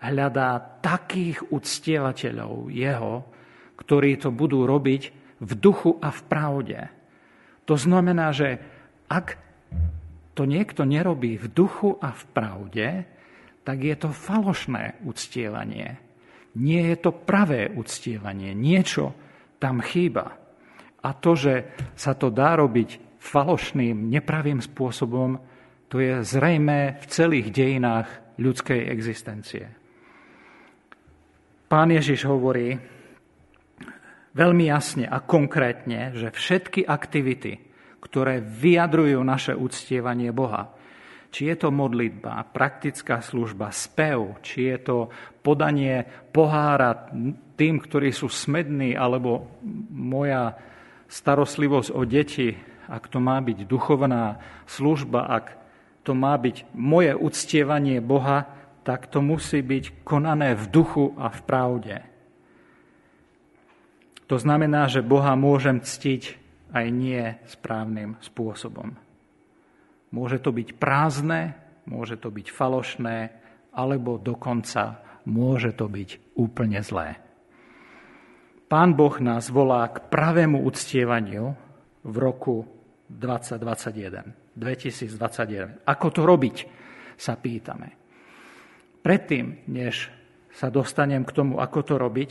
hľadá 0.00 0.80
takých 0.80 1.44
uctievateľov 1.48 2.68
jeho, 2.68 3.24
ktorí 3.80 4.20
to 4.20 4.28
budú 4.28 4.68
robiť 4.68 5.02
v 5.40 5.52
duchu 5.56 5.96
a 6.00 6.12
v 6.12 6.20
pravde. 6.28 6.78
To 7.64 7.74
znamená, 7.78 8.36
že 8.36 8.60
ak 9.08 9.40
to 10.36 10.44
niekto 10.44 10.84
nerobí 10.84 11.36
v 11.36 11.46
duchu 11.48 11.96
a 12.00 12.12
v 12.12 12.22
pravde, 12.32 12.88
tak 13.64 13.84
je 13.84 13.96
to 13.96 14.12
falošné 14.12 15.00
uctievanie. 15.04 16.00
Nie 16.56 16.92
je 16.92 16.96
to 16.98 17.12
pravé 17.12 17.70
uctievanie. 17.70 18.56
Niečo 18.56 19.14
tam 19.60 19.84
chýba. 19.84 20.39
A 21.00 21.16
to, 21.16 21.32
že 21.32 21.54
sa 21.96 22.12
to 22.12 22.28
dá 22.28 22.56
robiť 22.60 23.20
falošným, 23.20 24.08
nepravým 24.08 24.60
spôsobom, 24.60 25.40
to 25.90 25.98
je 25.98 26.22
zrejme 26.22 27.00
v 27.00 27.04
celých 27.08 27.48
dejinách 27.50 28.08
ľudskej 28.40 28.88
existencie. 28.88 29.64
Pán 31.70 31.90
Ježiš 31.94 32.26
hovorí 32.26 32.74
veľmi 34.34 34.64
jasne 34.66 35.06
a 35.06 35.22
konkrétne, 35.22 36.14
že 36.14 36.34
všetky 36.34 36.86
aktivity, 36.86 37.58
ktoré 38.00 38.40
vyjadrujú 38.40 39.20
naše 39.22 39.52
uctievanie 39.54 40.32
Boha, 40.32 40.72
či 41.30 41.46
je 41.46 41.56
to 41.62 41.70
modlitba, 41.70 42.42
praktická 42.50 43.22
služba, 43.22 43.70
spev, 43.70 44.42
či 44.42 44.66
je 44.74 44.78
to 44.82 44.96
podanie 45.46 46.02
pohára 46.34 47.06
tým, 47.54 47.78
ktorí 47.78 48.10
sú 48.10 48.26
smední, 48.26 48.98
alebo 48.98 49.62
moja 49.94 50.58
starostlivosť 51.10 51.90
o 51.90 52.06
deti, 52.06 52.54
ak 52.86 53.10
to 53.10 53.18
má 53.18 53.42
byť 53.42 53.66
duchovná 53.66 54.38
služba, 54.70 55.26
ak 55.26 55.46
to 56.06 56.14
má 56.14 56.38
byť 56.38 56.70
moje 56.72 57.12
uctievanie 57.18 57.98
Boha, 57.98 58.46
tak 58.86 59.10
to 59.12 59.20
musí 59.20 59.60
byť 59.60 60.06
konané 60.06 60.56
v 60.56 60.64
duchu 60.70 61.12
a 61.18 61.28
v 61.28 61.40
pravde. 61.44 61.96
To 64.30 64.38
znamená, 64.38 64.86
že 64.86 65.02
Boha 65.02 65.34
môžem 65.34 65.82
ctiť 65.82 66.38
aj 66.70 66.86
nie 66.94 67.34
správnym 67.50 68.14
spôsobom. 68.22 68.94
Môže 70.14 70.38
to 70.38 70.54
byť 70.54 70.78
prázdne, 70.78 71.58
môže 71.86 72.14
to 72.18 72.30
byť 72.30 72.46
falošné, 72.50 73.18
alebo 73.74 74.18
dokonca 74.18 75.02
môže 75.26 75.74
to 75.74 75.86
byť 75.90 76.38
úplne 76.38 76.78
zlé. 76.82 77.18
Pán 78.70 78.94
Boh 78.94 79.18
nás 79.18 79.50
volá 79.50 79.90
k 79.90 79.98
pravému 79.98 80.62
uctievaniu 80.62 81.50
v 82.06 82.14
roku 82.22 82.62
2021, 83.10 84.54
2021. 84.54 85.82
Ako 85.82 86.06
to 86.14 86.22
robiť, 86.22 86.56
sa 87.18 87.34
pýtame. 87.34 87.90
Predtým, 89.02 89.66
než 89.74 90.14
sa 90.54 90.70
dostanem 90.70 91.26
k 91.26 91.34
tomu, 91.34 91.58
ako 91.58 91.78
to 91.82 91.94
robiť, 91.98 92.30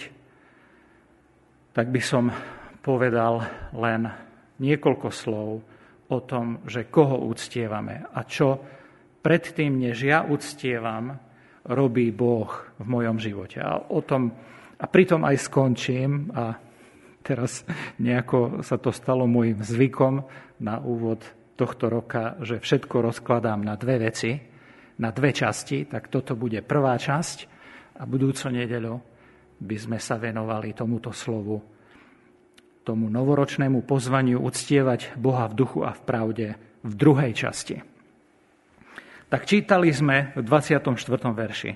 tak 1.75 1.91
by 1.91 1.99
som 1.99 2.32
povedal 2.80 3.43
len 3.75 4.08
niekoľko 4.63 5.12
slov 5.12 5.49
o 6.08 6.19
tom, 6.23 6.63
že 6.63 6.88
koho 6.88 7.19
uctievame 7.19 8.08
a 8.15 8.23
čo 8.23 8.56
predtým, 9.19 9.75
než 9.75 10.08
ja 10.08 10.23
uctievam, 10.23 11.19
robí 11.67 12.15
Boh 12.15 12.47
v 12.80 12.86
mojom 12.88 13.19
živote. 13.19 13.60
A, 13.60 13.91
o 13.91 13.99
tom, 13.99 14.32
a 14.79 14.85
pritom 14.87 15.27
aj 15.27 15.35
skončím 15.43 16.31
a 16.31 16.55
teraz 17.19 17.67
nejako 17.99 18.63
sa 18.63 18.79
to 18.79 18.95
stalo 18.95 19.27
môjim 19.27 19.59
zvykom 19.59 20.23
na 20.63 20.79
úvod 20.79 21.21
tohto 21.59 21.91
roka, 21.91 22.39
že 22.39 22.63
všetko 22.63 23.03
rozkladám 23.11 23.59
na 23.59 23.75
dve 23.75 23.99
veci, 23.99 24.39
na 25.03 25.11
dve 25.11 25.35
časti, 25.35 25.83
tak 25.87 26.07
toto 26.07 26.39
bude 26.39 26.63
prvá 26.63 26.95
časť 26.95 27.37
a 27.99 28.07
budúco 28.07 28.47
nedeľu 28.47 28.95
by 29.59 29.75
sme 29.75 29.99
sa 29.99 30.15
venovali 30.15 30.71
tomuto 30.71 31.11
slovu 31.11 31.59
tomu 32.87 33.11
novoročnému 33.11 33.85
pozvaniu 33.85 34.41
uctievať 34.41 35.19
Boha 35.19 35.45
v 35.51 35.53
duchu 35.61 35.85
a 35.85 35.93
v 35.93 36.01
pravde 36.01 36.47
v 36.81 36.93
druhej 36.95 37.37
časti. 37.37 37.77
Tak 39.29 39.45
čítali 39.45 39.93
sme 39.93 40.33
v 40.33 40.41
24. 40.41 40.89
verši. 41.29 41.71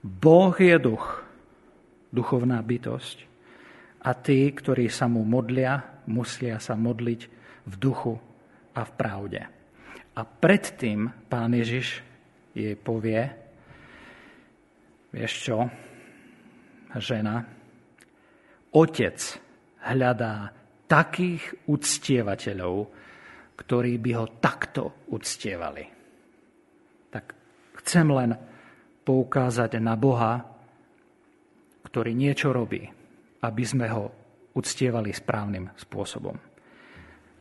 Boh 0.00 0.54
je 0.56 0.76
duch, 0.80 1.28
duchovná 2.10 2.58
bytosť. 2.62 3.18
A 4.00 4.10
tí, 4.16 4.48
ktorí 4.50 4.90
sa 4.90 5.06
mu 5.06 5.22
modlia, 5.26 6.02
musia 6.08 6.58
sa 6.58 6.74
modliť 6.74 7.20
v 7.68 7.74
duchu 7.76 8.14
a 8.74 8.80
v 8.86 8.92
pravde. 8.96 9.40
A 10.16 10.20
predtým 10.26 11.08
pán 11.30 11.54
Ježiš 11.54 12.02
jej 12.56 12.74
povie, 12.74 13.30
vieš 15.14 15.32
čo, 15.46 15.58
žena, 16.98 17.46
otec 18.74 19.18
hľadá 19.86 20.50
takých 20.90 21.70
uctievateľov, 21.70 22.76
ktorí 23.54 23.92
by 24.02 24.10
ho 24.18 24.26
takto 24.42 25.06
uctievali. 25.14 25.84
Tak 27.12 27.24
chcem 27.84 28.06
len 28.10 28.34
poukázať 29.06 29.78
na 29.78 29.94
Boha, 29.94 30.42
ktorý 31.90 32.14
niečo 32.14 32.54
robí, 32.54 32.86
aby 33.42 33.64
sme 33.66 33.90
ho 33.90 34.14
uctievali 34.54 35.10
správnym 35.10 35.74
spôsobom. 35.74 36.38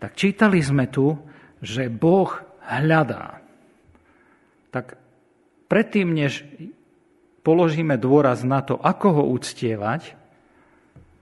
Tak 0.02 0.18
čítali 0.18 0.58
sme 0.62 0.90
tu, 0.90 1.14
že 1.62 1.92
Boh 1.92 2.30
hľadá. 2.66 3.42
Tak 4.74 4.98
predtým, 5.70 6.14
než 6.14 6.46
položíme 7.46 7.98
dôraz 7.98 8.42
na 8.42 8.66
to, 8.66 8.78
ako 8.78 9.22
ho 9.22 9.24
uctievať, 9.34 10.20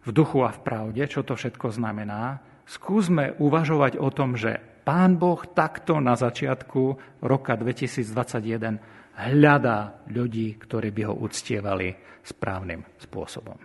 v 0.07 0.15
duchu 0.15 0.39
a 0.47 0.55
v 0.55 0.63
pravde, 0.63 1.03
čo 1.11 1.19
to 1.27 1.35
všetko 1.35 1.75
znamená, 1.75 2.39
skúsme 2.63 3.35
uvažovať 3.43 3.99
o 3.99 4.07
tom, 4.07 4.39
že 4.39 4.55
Pán 4.87 5.19
Boh 5.19 5.43
takto 5.51 5.99
na 5.99 6.15
začiatku 6.15 6.95
roka 7.19 7.59
2021 7.59 8.79
hľadá 9.19 9.99
ľudí, 10.07 10.55
ktorí 10.55 10.95
by 10.95 11.01
ho 11.11 11.15
uctievali 11.27 11.91
správnym 12.27 12.83
spôsobom. 12.99 13.55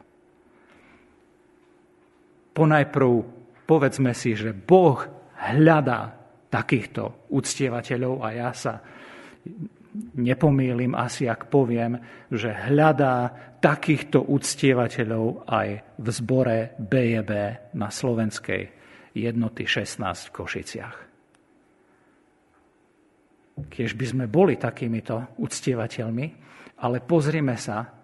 Ponajprv 2.53 3.11
povedzme 3.67 4.13
si, 4.13 4.39
že 4.39 4.55
Boh 4.55 5.03
hľadá 5.43 6.15
takýchto 6.53 7.33
uctievateľov 7.33 8.15
a 8.21 8.29
ja 8.37 8.51
sa 8.53 8.79
nepomýlim 10.17 10.93
asi, 10.93 11.29
ak 11.29 11.49
poviem, 11.49 11.97
že 12.29 12.53
hľadá 12.53 13.33
takýchto 13.61 14.21
uctievateľov 14.29 15.49
aj 15.49 15.69
v 15.97 16.07
zbore 16.13 16.77
BJB 16.77 17.33
na 17.77 17.89
slovenskej 17.89 18.63
jednoty 19.17 19.65
16 19.65 20.01
v 20.03 20.31
Košiciach. 20.33 20.97
Keď 23.69 23.91
by 23.97 24.07
sme 24.09 24.25
boli 24.29 24.57
takýmito 24.57 25.37
uctievateľmi, 25.41 26.27
ale 26.83 26.97
pozrime 27.05 27.57
sa 27.61 28.02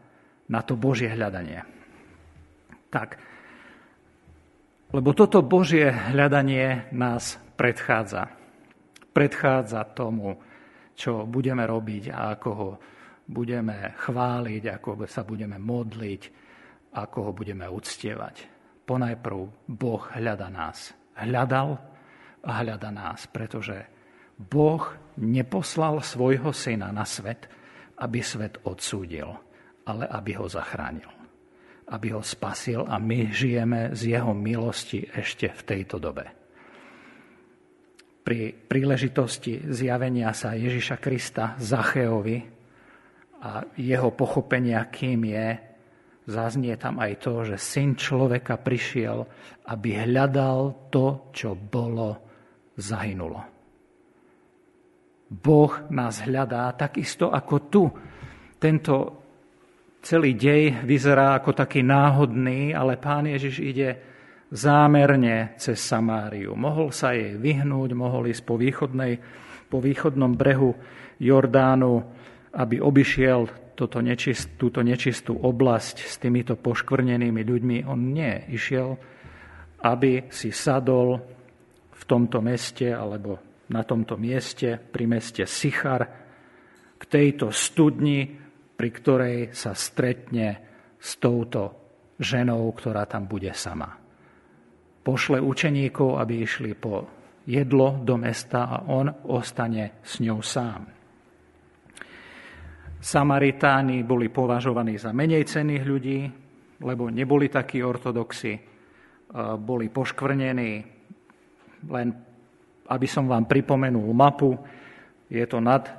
na 0.48 0.60
to 0.64 0.74
Božie 0.76 1.12
hľadanie. 1.12 1.64
Tak, 2.88 3.20
lebo 4.88 5.12
toto 5.12 5.44
Božie 5.44 5.92
hľadanie 5.92 6.88
nás 6.96 7.36
predchádza. 7.60 8.32
Predchádza 9.12 9.84
tomu, 9.92 10.40
čo 10.96 11.28
budeme 11.28 11.68
robiť 11.68 12.08
a 12.08 12.32
ako 12.32 12.50
ho 12.56 12.70
budeme 13.28 13.92
chváliť, 14.00 14.62
ako 14.80 15.04
sa 15.04 15.28
budeme 15.28 15.60
modliť, 15.60 16.22
ako 16.96 17.18
ho 17.20 17.30
budeme 17.36 17.68
uctievať. 17.68 18.48
Ponajprv 18.88 19.68
Boh 19.68 20.02
hľada 20.16 20.48
nás. 20.48 20.96
Hľadal 21.20 21.76
a 22.40 22.50
hľada 22.64 22.88
nás, 22.88 23.28
pretože 23.28 23.76
Boh 24.40 24.80
neposlal 25.20 26.00
svojho 26.00 26.48
syna 26.56 26.88
na 26.88 27.04
svet, 27.04 27.44
aby 28.00 28.24
svet 28.24 28.62
odsúdil, 28.64 29.28
ale 29.88 30.04
aby 30.04 30.36
ho 30.36 30.44
zachránil. 30.44 31.08
Aby 31.88 32.12
ho 32.12 32.20
spasil 32.20 32.84
a 32.84 33.00
my 33.00 33.32
žijeme 33.32 33.96
z 33.96 34.20
jeho 34.20 34.36
milosti 34.36 35.08
ešte 35.08 35.48
v 35.48 35.62
tejto 35.64 35.96
dobe 35.96 36.38
pri 38.28 38.52
príležitosti 38.52 39.72
zjavenia 39.72 40.36
sa 40.36 40.52
Ježiša 40.52 41.00
Krista 41.00 41.56
Zacheovi 41.56 42.36
a 43.40 43.64
jeho 43.80 44.12
pochopenia, 44.12 44.84
kým 44.92 45.24
je, 45.24 45.56
zaznie 46.28 46.76
tam 46.76 47.00
aj 47.00 47.24
to, 47.24 47.48
že 47.48 47.56
syn 47.56 47.96
človeka 47.96 48.60
prišiel, 48.60 49.24
aby 49.72 50.04
hľadal 50.04 50.92
to, 50.92 51.32
čo 51.32 51.56
bolo, 51.56 52.20
zahynulo. 52.76 53.40
Boh 55.32 55.72
nás 55.88 56.20
hľadá 56.20 56.68
takisto 56.76 57.32
ako 57.32 57.56
tu. 57.72 57.88
Tento 58.60 59.17
celý 60.02 60.34
dej 60.34 60.82
vyzerá 60.84 61.38
ako 61.38 61.54
taký 61.54 61.82
náhodný, 61.82 62.74
ale 62.74 62.96
pán 62.96 63.26
Ježiš 63.26 63.56
ide 63.62 63.88
zámerne 64.48 65.58
cez 65.60 65.76
Samáriu. 65.76 66.56
Mohol 66.56 66.88
sa 66.94 67.12
jej 67.12 67.36
vyhnúť, 67.36 67.90
mohol 67.92 68.32
ísť 68.32 68.42
po, 68.44 68.56
východnej, 68.56 69.20
po 69.68 69.78
východnom 69.82 70.32
brehu 70.32 70.72
Jordánu, 71.20 72.00
aby 72.56 72.80
obišiel 72.80 73.74
toto 73.76 74.02
nečist, 74.02 74.58
túto 74.58 74.82
nečistú 74.82 75.38
oblasť 75.38 75.96
s 76.02 76.18
týmito 76.18 76.58
poškvrnenými 76.58 77.42
ľuďmi. 77.44 77.76
On 77.86 78.00
nie, 78.00 78.48
išiel, 78.50 78.98
aby 79.84 80.26
si 80.32 80.50
sadol 80.50 81.20
v 81.94 82.02
tomto 82.08 82.42
meste 82.42 82.90
alebo 82.90 83.62
na 83.68 83.84
tomto 83.84 84.16
mieste, 84.16 84.80
pri 84.80 85.04
meste 85.04 85.44
Sichar, 85.44 86.02
k 86.98 87.04
tejto 87.06 87.52
studni, 87.54 88.47
pri 88.78 88.90
ktorej 88.94 89.36
sa 89.50 89.74
stretne 89.74 90.62
s 90.94 91.18
touto 91.18 91.62
ženou, 92.14 92.70
ktorá 92.70 93.10
tam 93.10 93.26
bude 93.26 93.50
sama 93.50 94.08
pošle 95.08 95.40
učeníkov, 95.40 96.20
aby 96.20 96.44
išli 96.44 96.76
po 96.76 97.08
jedlo 97.48 97.96
do 98.04 98.20
mesta 98.20 98.68
a 98.68 98.76
on 98.92 99.08
ostane 99.32 100.04
s 100.04 100.20
ňou 100.20 100.44
sám. 100.44 100.84
Samaritáni 103.00 104.04
boli 104.04 104.28
považovaní 104.28 105.00
za 105.00 105.16
menej 105.16 105.48
cenných 105.48 105.84
ľudí, 105.86 106.20
lebo 106.84 107.08
neboli 107.08 107.48
takí 107.48 107.80
ortodoxi, 107.80 108.52
boli 109.64 109.88
poškvrnení. 109.88 110.72
Len 111.88 112.08
aby 112.88 113.06
som 113.08 113.24
vám 113.24 113.48
pripomenul 113.48 114.12
mapu, 114.12 114.52
je 115.32 115.44
to 115.48 115.56
nad 115.56 115.97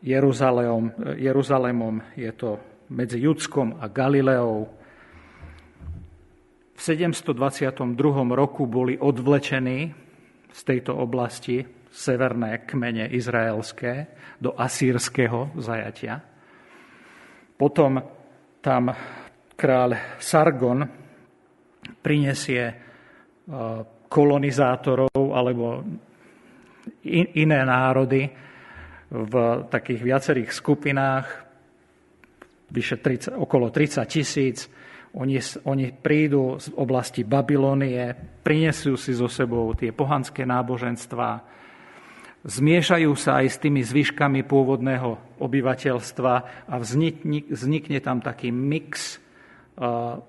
Jeruzalémom, 0.00 1.16
Jeruzalémom 1.20 2.00
je 2.16 2.32
to 2.32 2.56
medzi 2.90 3.20
Judskom 3.20 3.76
a 3.80 3.88
Galileou, 3.88 4.80
v 6.80 6.96
722 6.96 7.76
roku 8.32 8.64
boli 8.64 8.96
odvlečení 8.96 9.92
z 10.48 10.60
tejto 10.64 10.96
oblasti 10.96 11.60
severné 11.92 12.64
kmene 12.64 13.04
izraelské 13.12 14.08
do 14.40 14.56
asýrskeho 14.56 15.60
zajatia. 15.60 16.24
Potom 17.52 18.00
tam 18.64 18.96
kráľ 19.60 20.16
Sargon 20.16 20.88
prinesie 22.00 22.64
e, 22.64 22.74
kolonizátorov 24.08 25.20
alebo 25.36 25.84
iné 27.36 27.60
národy 27.60 28.24
v 29.10 29.34
takých 29.66 30.02
viacerých 30.06 30.50
skupinách, 30.54 31.26
vyše 32.70 33.02
30, 33.02 33.34
okolo 33.34 33.74
30 33.74 34.06
tisíc, 34.06 34.70
oni, 35.18 35.42
oni 35.66 35.90
prídu 35.90 36.62
z 36.62 36.70
oblasti 36.78 37.26
Babylonie, 37.26 38.14
prinesú 38.46 38.94
si 38.94 39.10
so 39.10 39.26
sebou 39.26 39.74
tie 39.74 39.90
pohanské 39.90 40.46
náboženstva, 40.46 41.42
zmiešajú 42.46 43.10
sa 43.18 43.42
aj 43.42 43.46
s 43.50 43.58
tými 43.58 43.82
zvyškami 43.82 44.46
pôvodného 44.46 45.42
obyvateľstva 45.42 46.34
a 46.70 46.74
vznikne, 46.78 47.42
vznikne 47.50 47.98
tam 47.98 48.22
taký 48.22 48.54
mix 48.54 49.18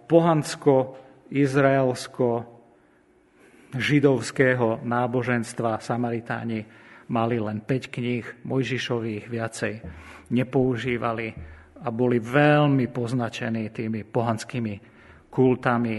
pohansko, 0.09 0.97
izraelsko, 1.29 2.49
židovského 3.77 4.83
náboženstva 4.83 5.79
Samaritáni 5.79 6.80
mali 7.11 7.37
len 7.37 7.59
5 7.59 7.91
kníh, 7.91 8.25
Mojžišových 8.47 9.27
viacej 9.27 9.73
nepoužívali 10.31 11.27
a 11.83 11.87
boli 11.91 12.23
veľmi 12.23 12.87
poznačení 12.87 13.67
tými 13.75 14.07
pohanskými 14.07 14.73
kultami, 15.27 15.97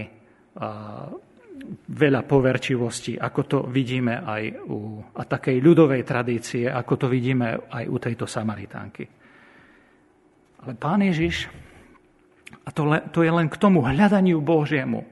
veľa 1.89 2.23
poverčivosti, 2.27 3.21
ako 3.21 3.41
to 3.45 3.59
vidíme 3.69 4.25
aj 4.25 4.43
u 4.67 4.79
a 5.15 5.23
takej 5.29 5.57
ľudovej 5.63 6.03
tradície, 6.03 6.65
ako 6.67 6.95
to 6.97 7.07
vidíme 7.07 7.69
aj 7.71 7.85
u 7.87 7.97
tejto 8.01 8.27
Samaritánky. 8.27 9.05
Ale 10.63 10.73
pán 10.79 11.03
Ježiš, 11.03 11.51
a 12.63 12.69
to, 12.71 12.87
to 13.11 13.27
je 13.27 13.33
len 13.33 13.51
k 13.51 13.61
tomu 13.61 13.83
hľadaniu 13.83 14.39
Božiemu, 14.39 15.05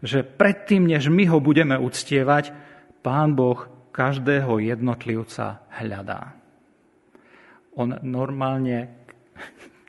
že 0.00 0.22
predtým, 0.22 0.86
než 0.86 1.10
my 1.10 1.26
ho 1.28 1.38
budeme 1.42 1.74
uctievať, 1.74 2.54
pán 3.02 3.34
Boh 3.34 3.77
každého 3.98 4.62
jednotlivca 4.62 5.66
hľadá. 5.74 6.38
On 7.74 7.98
normálne, 8.06 9.02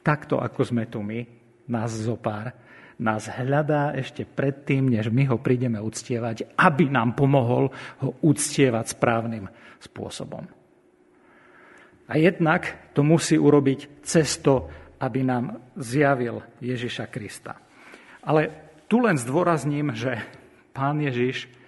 takto 0.02 0.42
ako 0.42 0.62
sme 0.66 0.90
tu 0.90 1.06
my, 1.06 1.22
nás 1.70 1.94
zopár, 1.94 2.50
nás 2.98 3.30
hľadá 3.30 3.94
ešte 3.94 4.26
predtým, 4.26 4.90
než 4.90 5.14
my 5.14 5.30
ho 5.30 5.38
prídeme 5.38 5.78
uctievať, 5.78 6.58
aby 6.58 6.90
nám 6.90 7.14
pomohol 7.14 7.70
ho 8.02 8.10
uctievať 8.26 8.98
správnym 8.98 9.46
spôsobom. 9.78 10.50
A 12.10 12.18
jednak 12.18 12.90
to 12.98 13.06
musí 13.06 13.38
urobiť 13.38 14.02
cesto, 14.02 14.74
aby 14.98 15.22
nám 15.22 15.70
zjavil 15.78 16.42
Ježiša 16.58 17.06
Krista. 17.14 17.62
Ale 18.26 18.50
tu 18.90 19.06
len 19.06 19.16
zdôrazním, 19.16 19.94
že 19.94 20.18
pán 20.74 20.98
Ježiš 20.98 21.59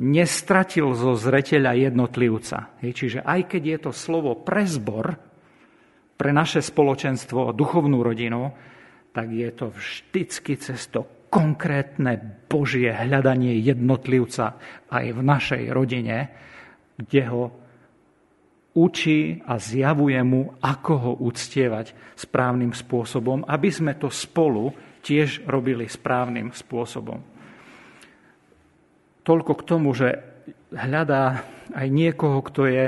nestratil 0.00 0.90
zo 0.98 1.14
zreteľa 1.14 1.90
jednotlivca. 1.90 2.74
čiže 2.82 3.22
aj 3.22 3.40
keď 3.46 3.62
je 3.62 3.78
to 3.78 3.92
slovo 3.94 4.34
pre 4.34 4.66
zbor, 4.66 5.14
pre 6.14 6.30
naše 6.30 6.62
spoločenstvo, 6.62 7.54
duchovnú 7.54 8.02
rodinu, 8.02 8.54
tak 9.14 9.30
je 9.30 9.50
to 9.54 9.70
vždycky 9.70 10.58
cesto 10.58 11.26
konkrétne 11.30 12.18
Božie 12.46 12.94
hľadanie 12.94 13.58
jednotlivca 13.58 14.58
aj 14.90 15.06
v 15.14 15.20
našej 15.22 15.62
rodine, 15.74 16.30
kde 16.94 17.22
ho 17.30 17.44
učí 18.74 19.42
a 19.46 19.58
zjavuje 19.58 20.18
mu, 20.22 20.54
ako 20.62 20.92
ho 20.98 21.12
uctievať 21.22 21.94
správnym 22.18 22.74
spôsobom, 22.74 23.46
aby 23.46 23.70
sme 23.70 23.94
to 23.98 24.10
spolu 24.10 24.74
tiež 25.02 25.46
robili 25.46 25.86
správnym 25.86 26.50
spôsobom. 26.50 27.33
Toľko 29.24 29.52
k 29.56 29.66
tomu, 29.66 29.96
že 29.96 30.20
hľadá 30.68 31.42
aj 31.72 31.88
niekoho, 31.88 32.44
kto 32.44 32.68
je 32.68 32.84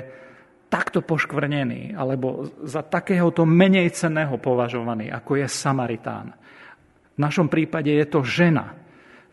takto 0.69 1.01
poškvrnený, 1.01 1.97
alebo 1.97 2.53
za 2.67 2.85
takéhoto 2.85 3.49
menej 3.49 3.95
cenného 3.95 4.37
považovaný, 4.37 5.09
ako 5.09 5.41
je 5.41 5.47
Samaritán. 5.49 6.37
V 7.17 7.19
našom 7.19 7.49
prípade 7.49 7.89
je 7.89 8.05
to 8.05 8.21
žena, 8.21 8.77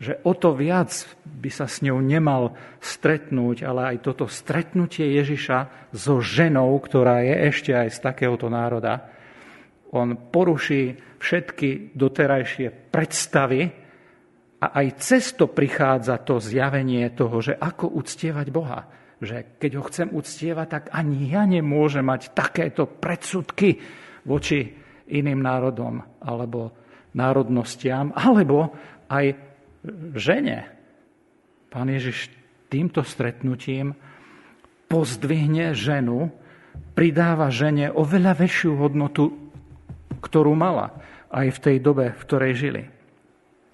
že 0.00 0.16
o 0.24 0.32
to 0.32 0.56
viac 0.56 0.90
by 1.28 1.50
sa 1.52 1.68
s 1.68 1.84
ňou 1.84 2.00
nemal 2.00 2.56
stretnúť, 2.80 3.68
ale 3.68 3.94
aj 3.94 3.96
toto 4.08 4.24
stretnutie 4.24 5.04
Ježiša 5.20 5.92
so 5.92 6.24
ženou, 6.24 6.72
ktorá 6.80 7.20
je 7.20 7.34
ešte 7.52 7.70
aj 7.76 7.88
z 7.92 7.98
takéhoto 8.00 8.48
národa, 8.48 9.12
on 9.94 10.18
poruší 10.18 10.98
všetky 11.22 11.94
doterajšie 11.94 12.90
predstavy 12.90 13.83
a 14.64 14.72
aj 14.80 14.96
cesto 14.96 15.44
prichádza 15.44 16.24
to 16.24 16.40
zjavenie 16.40 17.12
toho, 17.12 17.44
že 17.44 17.52
ako 17.52 18.00
uctievať 18.00 18.46
Boha. 18.48 18.88
Že 19.20 19.60
keď 19.60 19.70
ho 19.76 19.82
chcem 19.84 20.08
uctievať, 20.08 20.66
tak 20.72 20.84
ani 20.96 21.28
ja 21.28 21.44
nemôžem 21.44 22.04
mať 22.04 22.32
takéto 22.32 22.88
predsudky 22.88 23.76
voči 24.24 24.72
iným 25.12 25.44
národom 25.44 26.00
alebo 26.24 26.72
národnostiam, 27.12 28.16
alebo 28.16 28.72
aj 29.12 29.36
žene. 30.16 30.64
Pán 31.68 31.92
Ježiš 31.92 32.32
týmto 32.72 33.04
stretnutím 33.04 33.92
pozdvihne 34.88 35.76
ženu, 35.76 36.32
pridáva 36.96 37.52
žene 37.52 37.92
oveľa 37.92 38.32
väčšiu 38.40 38.72
hodnotu 38.80 39.44
ktorú 40.24 40.56
mala 40.56 40.96
aj 41.28 41.52
v 41.52 41.62
tej 41.62 41.76
dobe, 41.84 42.16
v 42.16 42.22
ktorej 42.24 42.52
žili. 42.56 42.82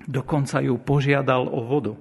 Dokonca 0.09 0.61
ju 0.65 0.81
požiadal 0.81 1.49
o 1.49 1.61
vodu. 1.65 1.95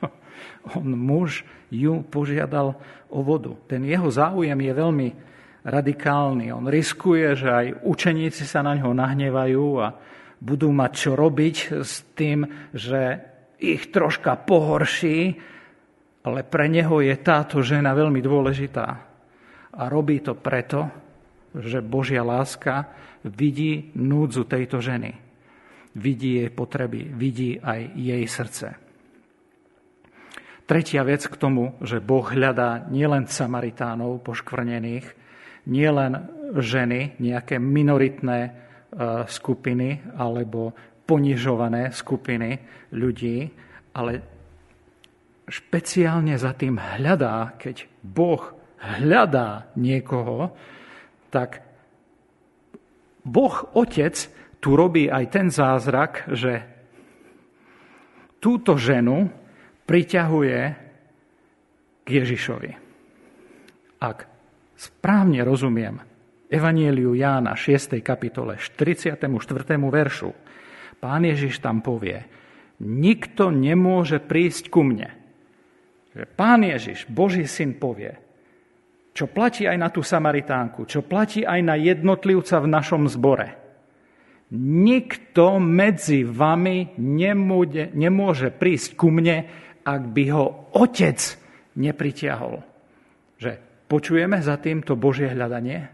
On, 0.76 0.86
muž, 0.86 1.44
ju 1.72 2.04
požiadal 2.04 2.76
o 3.12 3.18
vodu. 3.20 3.56
Ten 3.68 3.84
jeho 3.84 4.08
záujem 4.08 4.56
je 4.56 4.72
veľmi 4.72 5.08
radikálny. 5.64 6.50
On 6.50 6.66
riskuje, 6.66 7.36
že 7.38 7.48
aj 7.48 7.66
učeníci 7.86 8.44
sa 8.44 8.60
na 8.66 8.76
ňo 8.76 8.92
nahnevajú 8.92 9.66
a 9.78 9.94
budú 10.42 10.74
mať 10.74 10.92
čo 10.92 11.10
robiť 11.14 11.56
s 11.86 12.02
tým, 12.18 12.44
že 12.74 13.22
ich 13.62 13.94
troška 13.94 14.34
pohorší, 14.42 15.38
ale 16.26 16.42
pre 16.42 16.66
neho 16.66 16.98
je 16.98 17.14
táto 17.22 17.62
žena 17.62 17.94
veľmi 17.94 18.18
dôležitá. 18.18 18.86
A 19.72 19.82
robí 19.88 20.18
to 20.18 20.34
preto, 20.34 20.90
že 21.54 21.78
Božia 21.78 22.26
láska 22.26 22.90
vidí 23.22 23.94
núdzu 23.94 24.44
tejto 24.44 24.82
ženy. 24.82 25.31
Vidí 25.92 26.40
jej 26.40 26.48
potreby, 26.48 27.12
vidí 27.12 27.60
aj 27.60 27.80
jej 27.92 28.24
srdce. 28.24 28.68
Tretia 30.64 31.04
vec 31.04 31.26
k 31.28 31.36
tomu, 31.36 31.76
že 31.84 32.00
Boh 32.00 32.24
hľadá 32.24 32.88
nielen 32.88 33.28
Samaritánov 33.28 34.24
poškvrnených, 34.24 35.06
nielen 35.68 36.12
ženy, 36.56 37.20
nejaké 37.20 37.60
minoritné 37.60 38.40
e, 38.40 38.50
skupiny 39.28 40.16
alebo 40.16 40.72
ponižované 41.04 41.92
skupiny 41.92 42.56
ľudí, 42.94 43.52
ale 43.92 44.12
špeciálne 45.44 46.38
za 46.38 46.56
tým 46.56 46.80
hľadá, 46.80 47.58
keď 47.60 47.84
Boh 48.00 48.40
hľadá 48.80 49.68
niekoho, 49.76 50.56
tak 51.28 51.62
Boh 53.22 53.54
Otec 53.76 54.16
tu 54.62 54.78
robí 54.78 55.10
aj 55.10 55.24
ten 55.26 55.50
zázrak, 55.50 56.30
že 56.30 56.62
túto 58.38 58.78
ženu 58.78 59.26
priťahuje 59.90 60.60
k 62.02 62.08
Ježišovi. 62.08 62.70
Ak 63.98 64.30
správne 64.78 65.42
rozumiem 65.42 65.98
Evanieliu 66.46 67.18
Jána 67.18 67.58
6. 67.58 67.98
kapitole 68.06 68.62
44. 68.62 69.26
veršu, 69.90 70.30
pán 71.02 71.26
Ježiš 71.26 71.58
tam 71.58 71.82
povie, 71.82 72.22
nikto 72.82 73.50
nemôže 73.50 74.22
prísť 74.22 74.70
ku 74.70 74.86
mne. 74.86 75.10
Pán 76.38 76.62
Ježiš, 76.62 77.10
Boží 77.10 77.50
syn 77.50 77.78
povie, 77.82 78.14
čo 79.10 79.26
platí 79.26 79.66
aj 79.66 79.78
na 79.80 79.88
tú 79.90 80.04
Samaritánku, 80.04 80.86
čo 80.86 81.02
platí 81.02 81.42
aj 81.42 81.60
na 81.66 81.74
jednotlivca 81.74 82.62
v 82.62 82.68
našom 82.68 83.10
zbore. 83.10 83.61
Nikto 84.52 85.56
medzi 85.56 86.28
vami 86.28 86.92
nemôže, 87.00 87.88
nemôže 87.96 88.52
prísť 88.52 89.00
ku 89.00 89.08
mne, 89.08 89.48
ak 89.80 90.02
by 90.12 90.24
ho 90.28 90.68
otec 90.76 91.16
nepritiahol. 91.80 92.60
Že 93.40 93.56
počujeme 93.88 94.44
za 94.44 94.60
týmto 94.60 94.92
Božie 94.92 95.32
hľadanie? 95.32 95.88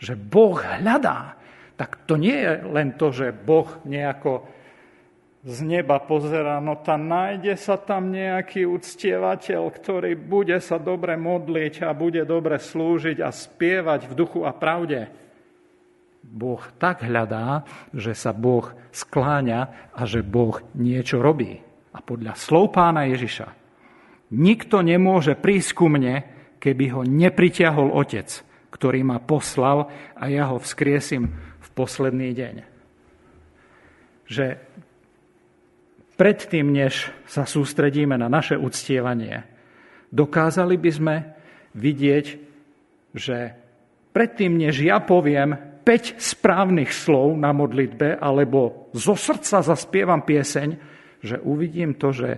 Že 0.00 0.16
Boh 0.16 0.56
hľadá. 0.56 1.36
Tak 1.76 2.08
to 2.08 2.16
nie 2.16 2.32
je 2.32 2.64
len 2.72 2.96
to, 2.96 3.12
že 3.12 3.36
Boh 3.36 3.68
nejako 3.84 4.48
z 5.44 5.60
neba 5.60 6.00
pozera, 6.00 6.56
no 6.56 6.80
tam 6.80 7.04
nájde 7.04 7.52
sa 7.60 7.76
tam 7.76 8.08
nejaký 8.08 8.64
uctievateľ, 8.64 9.68
ktorý 9.76 10.16
bude 10.16 10.56
sa 10.64 10.80
dobre 10.80 11.20
modliť 11.20 11.84
a 11.84 11.92
bude 11.92 12.24
dobre 12.24 12.56
slúžiť 12.56 13.20
a 13.20 13.28
spievať 13.28 14.08
v 14.08 14.16
duchu 14.16 14.40
a 14.48 14.56
pravde. 14.56 15.12
Boh 16.24 16.60
tak 16.80 17.04
hľadá, 17.04 17.68
že 17.92 18.16
sa 18.16 18.32
Boh 18.32 18.72
skláňa 18.90 19.92
a 19.92 20.02
že 20.08 20.24
Boh 20.24 20.58
niečo 20.72 21.20
robí. 21.20 21.60
A 21.94 22.02
podľa 22.02 22.34
slov 22.34 22.74
pána 22.74 23.06
Ježiša, 23.06 23.52
nikto 24.34 24.82
nemôže 24.82 25.36
prísť 25.38 25.70
ku 25.78 25.86
mne, 25.86 26.26
keby 26.58 26.84
ho 26.96 27.02
nepritiahol 27.04 27.92
Otec, 27.92 28.26
ktorý 28.72 29.04
ma 29.06 29.22
poslal 29.22 29.92
a 30.16 30.24
ja 30.26 30.50
ho 30.50 30.58
vzkriesim 30.58 31.30
v 31.60 31.68
posledný 31.76 32.34
deň. 32.34 32.54
Že 34.24 34.46
predtým, 36.16 36.72
než 36.72 37.12
sa 37.28 37.44
sústredíme 37.44 38.16
na 38.18 38.26
naše 38.26 38.58
uctievanie, 38.58 39.44
dokázali 40.10 40.74
by 40.80 40.90
sme 40.90 41.14
vidieť, 41.78 42.26
že 43.14 43.54
predtým, 44.10 44.58
než 44.58 44.82
ja 44.82 44.98
poviem 44.98 45.73
5 45.84 46.16
správnych 46.16 46.90
slov 46.90 47.36
na 47.36 47.52
modlitbe 47.52 48.16
alebo 48.16 48.88
zo 48.96 49.12
srdca 49.12 49.60
zaspievam 49.60 50.24
pieseň, 50.24 50.68
že 51.20 51.36
uvidím 51.44 52.00
to, 52.00 52.08
že 52.10 52.30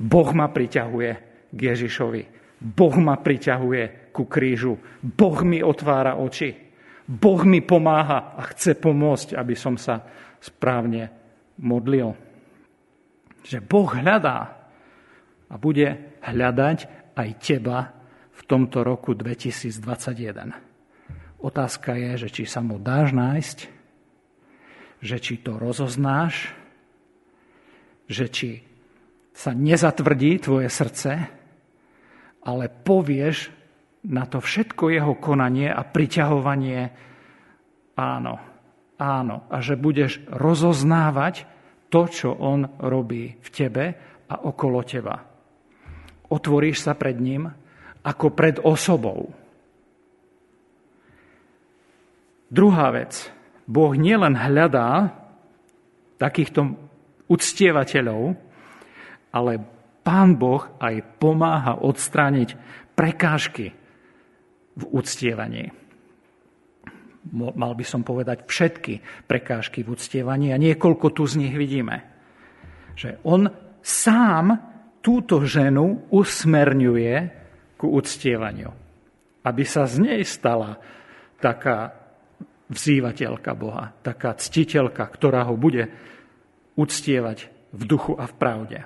Boh 0.00 0.30
ma 0.34 0.50
priťahuje 0.50 1.10
k 1.54 1.58
Ježišovi. 1.58 2.22
Boh 2.60 2.94
ma 2.98 3.16
priťahuje 3.16 4.12
ku 4.12 4.26
krížu. 4.26 4.76
Boh 5.00 5.38
mi 5.46 5.62
otvára 5.62 6.18
oči. 6.18 6.52
Boh 7.10 7.42
mi 7.42 7.62
pomáha 7.62 8.34
a 8.38 8.42
chce 8.54 8.78
pomôcť, 8.78 9.34
aby 9.34 9.54
som 9.58 9.74
sa 9.74 10.02
správne 10.38 11.10
modlil. 11.58 12.14
Že 13.42 13.58
Boh 13.66 13.88
hľadá 13.90 14.38
a 15.50 15.54
bude 15.58 16.20
hľadať 16.22 16.78
aj 17.18 17.28
teba 17.42 17.90
v 18.30 18.40
tomto 18.46 18.86
roku 18.86 19.12
2021. 19.18 20.69
Otázka 21.40 21.96
je, 21.96 22.26
že 22.26 22.28
či 22.28 22.44
sa 22.44 22.60
mu 22.60 22.76
dáš 22.76 23.16
nájsť, 23.16 23.58
že 25.00 25.16
či 25.16 25.40
to 25.40 25.56
rozoznáš, 25.56 26.52
že 28.12 28.28
či 28.28 28.50
sa 29.32 29.56
nezatvrdí 29.56 30.44
tvoje 30.44 30.68
srdce, 30.68 31.12
ale 32.44 32.64
povieš 32.68 33.48
na 34.04 34.28
to 34.28 34.40
všetko 34.40 34.92
jeho 34.92 35.14
konanie 35.16 35.72
a 35.72 35.80
priťahovanie 35.80 36.80
áno, 37.96 38.34
áno. 39.00 39.36
A 39.48 39.56
že 39.64 39.80
budeš 39.80 40.20
rozoznávať 40.28 41.48
to, 41.88 42.04
čo 42.08 42.36
on 42.36 42.68
robí 42.84 43.40
v 43.40 43.48
tebe 43.48 43.84
a 44.28 44.34
okolo 44.44 44.84
teba. 44.84 45.16
Otvoríš 46.30 46.84
sa 46.84 46.92
pred 46.94 47.16
ním 47.16 47.48
ako 48.04 48.26
pred 48.32 48.60
osobou. 48.60 49.32
Druhá 52.50 52.90
vec. 52.90 53.30
Boh 53.70 53.94
nielen 53.94 54.34
hľadá 54.34 55.14
takýchto 56.18 56.74
uctievateľov, 57.30 58.34
ale 59.30 59.52
Pán 60.02 60.34
Boh 60.34 60.66
aj 60.82 61.22
pomáha 61.22 61.78
odstrániť 61.78 62.58
prekážky 62.98 63.70
v 64.74 64.82
uctievaní. 64.90 65.70
Mal 67.30 67.72
by 67.76 67.84
som 67.86 68.02
povedať 68.02 68.48
všetky 68.48 69.24
prekážky 69.30 69.86
v 69.86 69.94
uctievaní 69.94 70.50
a 70.50 70.58
niekoľko 70.58 71.06
tu 71.14 71.22
z 71.30 71.46
nich 71.46 71.54
vidíme. 71.54 72.02
Že 72.98 73.22
on 73.22 73.46
sám 73.84 74.58
túto 74.98 75.44
ženu 75.46 76.10
usmerňuje 76.10 77.14
ku 77.78 77.94
uctievaniu. 77.94 78.72
Aby 79.46 79.62
sa 79.68 79.86
z 79.86 80.02
nej 80.02 80.20
stala 80.26 80.80
taká 81.38 81.99
vzývateľka 82.70 83.52
Boha, 83.58 83.90
taká 84.00 84.38
ctiteľka, 84.38 85.02
ktorá 85.10 85.44
ho 85.50 85.58
bude 85.58 85.90
uctievať 86.78 87.50
v 87.74 87.82
duchu 87.84 88.14
a 88.14 88.30
v 88.30 88.34
pravde. 88.38 88.78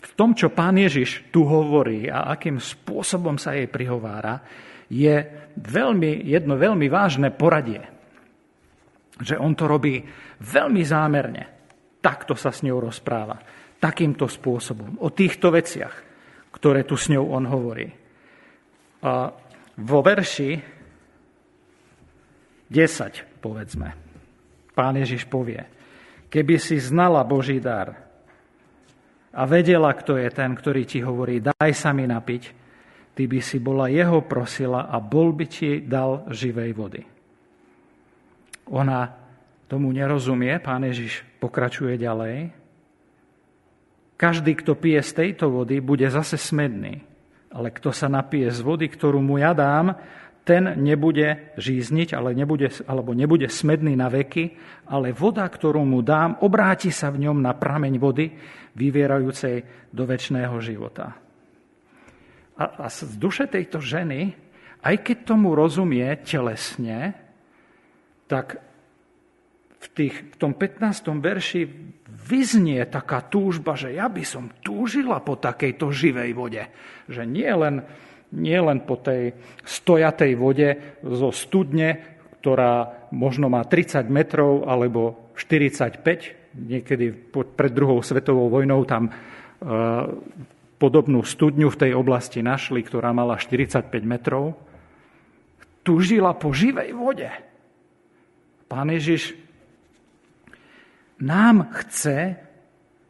V 0.00 0.12
tom, 0.16 0.32
čo 0.32 0.48
pán 0.48 0.80
Ježiš 0.80 1.28
tu 1.28 1.44
hovorí 1.44 2.08
a 2.08 2.32
akým 2.32 2.56
spôsobom 2.56 3.36
sa 3.36 3.52
jej 3.52 3.68
prihovára, 3.68 4.40
je 4.88 5.22
veľmi, 5.54 6.24
jedno 6.24 6.56
veľmi 6.56 6.88
vážne 6.88 7.28
poradie. 7.30 7.84
Že 9.20 9.36
on 9.36 9.52
to 9.52 9.68
robí 9.68 10.00
veľmi 10.40 10.82
zámerne. 10.82 11.44
Takto 12.00 12.32
sa 12.32 12.48
s 12.48 12.64
ňou 12.64 12.80
rozpráva. 12.80 13.36
Takýmto 13.76 14.24
spôsobom. 14.24 14.96
O 15.04 15.12
týchto 15.12 15.52
veciach, 15.52 15.94
ktoré 16.50 16.88
tu 16.88 16.96
s 16.96 17.12
ňou 17.12 17.36
on 17.36 17.44
hovorí. 17.44 17.86
A 19.04 19.28
vo 19.80 20.00
verši 20.00 20.56
10, 22.70 23.42
povedzme. 23.42 23.98
Pán 24.72 24.94
Ježiš 24.94 25.26
povie, 25.26 25.66
keby 26.30 26.56
si 26.62 26.78
znala 26.78 27.26
Boží 27.26 27.58
dar 27.58 27.98
a 29.34 29.42
vedela, 29.44 29.90
kto 29.90 30.14
je 30.14 30.30
ten, 30.30 30.54
ktorý 30.54 30.86
ti 30.86 31.02
hovorí, 31.02 31.42
daj 31.42 31.70
sa 31.74 31.90
mi 31.90 32.06
napiť, 32.06 32.42
ty 33.18 33.26
by 33.26 33.42
si 33.42 33.58
bola 33.58 33.90
jeho 33.90 34.22
prosila 34.22 34.86
a 34.86 35.02
bol 35.02 35.34
by 35.34 35.46
ti 35.50 35.82
dal 35.82 36.30
živej 36.30 36.70
vody. 36.72 37.02
Ona 38.70 39.10
tomu 39.66 39.90
nerozumie, 39.90 40.54
pán 40.62 40.86
Ježiš 40.86 41.26
pokračuje 41.42 41.98
ďalej. 41.98 42.54
Každý, 44.14 44.52
kto 44.62 44.78
pije 44.78 45.02
z 45.02 45.12
tejto 45.16 45.50
vody, 45.50 45.82
bude 45.82 46.06
zase 46.06 46.38
smedný. 46.38 47.02
Ale 47.50 47.74
kto 47.74 47.90
sa 47.90 48.06
napije 48.06 48.46
z 48.54 48.62
vody, 48.62 48.86
ktorú 48.86 49.18
mu 49.18 49.42
ja 49.42 49.50
dám, 49.50 49.98
ten 50.44 50.74
nebude 50.80 51.52
žízniť, 51.60 52.16
ale 52.16 52.32
nebude, 52.32 52.72
alebo 52.88 53.12
nebude 53.12 53.46
smedný 53.46 53.94
na 53.94 54.08
veky, 54.08 54.56
ale 54.88 55.12
voda, 55.12 55.44
ktorú 55.46 55.84
mu 55.84 56.00
dám, 56.00 56.40
obráti 56.40 56.88
sa 56.88 57.12
v 57.12 57.28
ňom 57.28 57.38
na 57.38 57.52
prameň 57.52 57.94
vody, 58.00 58.26
vyvierajúcej 58.74 59.90
do 59.90 60.02
väčšného 60.06 60.56
života. 60.62 61.18
A, 62.60 62.64
a 62.64 62.86
z 62.88 63.16
duše 63.16 63.48
tejto 63.48 63.80
ženy, 63.80 64.32
aj 64.80 64.96
keď 65.04 65.16
tomu 65.28 65.52
rozumie 65.52 66.08
telesne, 66.24 67.16
tak 68.30 68.60
v, 69.80 69.86
tých, 69.96 70.14
v 70.32 70.36
tom 70.36 70.52
15. 70.52 71.08
verši 71.20 71.62
vyznie 72.06 72.84
taká 72.84 73.24
túžba, 73.24 73.74
že 73.74 73.96
ja 73.96 74.06
by 74.12 74.22
som 74.22 74.52
túžila 74.60 75.24
po 75.24 75.40
takejto 75.40 75.88
živej 75.88 76.30
vode. 76.36 76.62
Že 77.08 77.22
nie 77.26 77.48
len 77.48 77.82
nie 78.30 78.58
len 78.58 78.86
po 78.86 78.98
tej 78.98 79.34
stojatej 79.66 80.32
vode 80.38 80.68
zo 81.02 81.34
studne, 81.34 81.98
ktorá 82.40 83.06
možno 83.10 83.50
má 83.50 83.66
30 83.66 84.06
metrov 84.06 84.64
alebo 84.64 85.32
45. 85.34 86.56
Niekedy 86.56 87.30
pred 87.30 87.72
druhou 87.74 88.02
svetovou 88.02 88.50
vojnou 88.50 88.82
tam 88.86 89.06
e, 89.06 89.12
podobnú 90.80 91.20
studňu 91.20 91.68
v 91.68 91.80
tej 91.86 91.92
oblasti 91.92 92.40
našli, 92.40 92.80
ktorá 92.80 93.12
mala 93.12 93.36
45 93.36 93.90
metrov. 94.06 94.56
Tužila 95.84 96.32
po 96.38 96.54
živej 96.54 96.96
vode. 96.96 97.28
Pán 98.70 98.88
Ježiš 98.94 99.34
nám 101.20 101.68
chce 101.76 102.40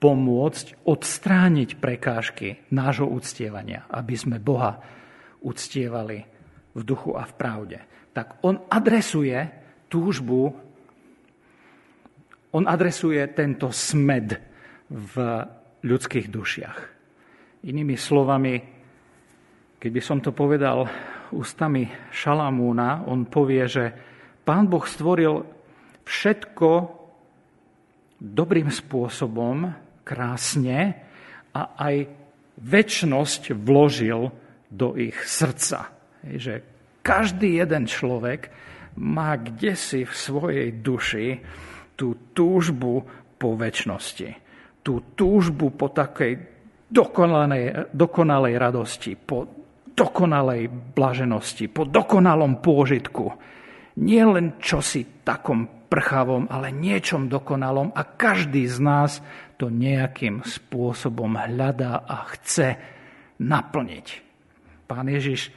pomôcť 0.00 0.88
odstrániť 0.88 1.76
prekážky 1.76 2.64
nášho 2.72 3.06
uctievania, 3.06 3.85
aby 3.92 4.16
sme 4.16 4.40
Boha 4.40 4.80
uctievali 5.42 6.18
v 6.74 6.81
duchu 6.85 7.16
a 7.16 7.26
v 7.26 7.33
pravde. 7.35 7.79
Tak 8.12 8.42
on 8.46 8.61
adresuje 8.70 9.38
túžbu, 9.90 10.55
on 12.50 12.64
adresuje 12.66 13.22
tento 13.35 13.70
smed 13.70 14.35
v 14.90 15.14
ľudských 15.87 16.26
dušiach. 16.29 16.79
Inými 17.66 17.94
slovami, 17.94 18.55
keď 19.79 19.90
by 19.90 20.03
som 20.03 20.18
to 20.18 20.35
povedal 20.35 20.88
ústami 21.31 21.87
Šalamúna, 22.11 23.07
on 23.07 23.29
povie, 23.31 23.64
že 23.70 23.85
pán 24.42 24.66
Boh 24.66 24.83
stvoril 24.83 25.46
všetko 26.03 26.68
dobrým 28.18 28.68
spôsobom, 28.68 29.70
krásne 30.03 30.98
a 31.55 31.79
aj 31.79 32.11
väčnosť 32.61 33.55
vložil 33.57 34.29
do 34.70 34.94
ich 34.94 35.18
srdca. 35.26 35.90
Že 36.22 36.62
každý 37.02 37.59
jeden 37.59 37.90
človek 37.90 38.48
má 39.02 39.35
kde 39.35 39.75
si 39.75 40.06
v 40.06 40.12
svojej 40.14 40.68
duši 40.79 41.42
tú 41.98 42.33
túžbu 42.33 43.04
po 43.37 43.58
väčšnosti. 43.58 44.29
Tú 44.81 45.12
túžbu 45.12 45.75
po 45.77 45.92
takej 45.92 46.38
dokonalej, 46.88 47.92
dokonalej 47.92 48.54
radosti, 48.56 49.12
po 49.18 49.44
dokonalej 49.92 50.71
blaženosti, 50.96 51.68
po 51.68 51.85
dokonalom 51.85 52.64
pôžitku. 52.64 53.27
Nie 54.00 54.25
len 54.25 54.56
čosi 54.56 55.21
takom 55.21 55.90
prchavom, 55.90 56.48
ale 56.48 56.73
niečom 56.73 57.27
dokonalom 57.29 57.92
a 57.92 58.02
každý 58.06 58.64
z 58.64 58.79
nás 58.81 59.10
to 59.60 59.68
nejakým 59.68 60.40
spôsobom 60.40 61.37
hľadá 61.37 62.06
a 62.06 62.25
chce 62.33 62.81
naplniť. 63.42 64.29
Pán 64.91 65.07
Ježiš 65.07 65.55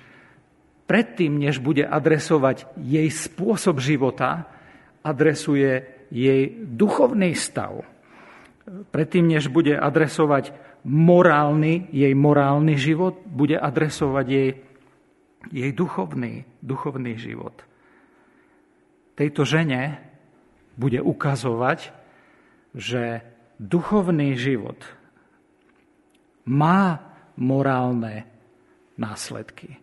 predtým, 0.86 1.42
než 1.42 1.58
bude 1.58 1.82
adresovať 1.82 2.70
jej 2.78 3.10
spôsob 3.10 3.82
života, 3.82 4.46
adresuje 5.02 5.90
jej 6.14 6.54
duchovný 6.62 7.34
stav. 7.34 7.82
Predtým, 8.94 9.34
než 9.34 9.50
bude 9.50 9.74
adresovať 9.74 10.54
morálny, 10.86 11.90
jej 11.90 12.14
morálny 12.14 12.78
život, 12.78 13.26
bude 13.26 13.58
adresovať 13.58 14.26
jej, 14.30 14.50
jej 15.50 15.72
duchovný, 15.74 16.46
duchovný 16.62 17.18
život. 17.18 17.58
Tejto 19.18 19.50
žene 19.50 19.98
bude 20.78 21.02
ukazovať, 21.02 21.90
že 22.78 23.26
duchovný 23.58 24.38
život 24.38 24.78
má 26.46 27.02
morálne 27.34 28.33
následky. 29.00 29.80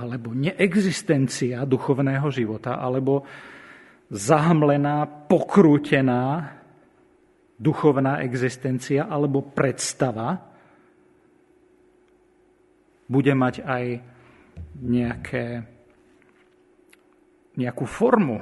Alebo 0.00 0.32
neexistencia 0.32 1.68
duchovného 1.68 2.28
života, 2.32 2.80
alebo 2.80 3.24
zahamlená, 4.10 5.06
pokrútená 5.28 6.56
duchovná 7.60 8.24
existencia 8.24 9.04
alebo 9.04 9.44
predstava 9.44 10.40
bude 13.04 13.36
mať 13.36 13.54
aj 13.60 13.84
nejaké, 14.80 15.44
nejakú 17.60 17.84
formu, 17.84 18.40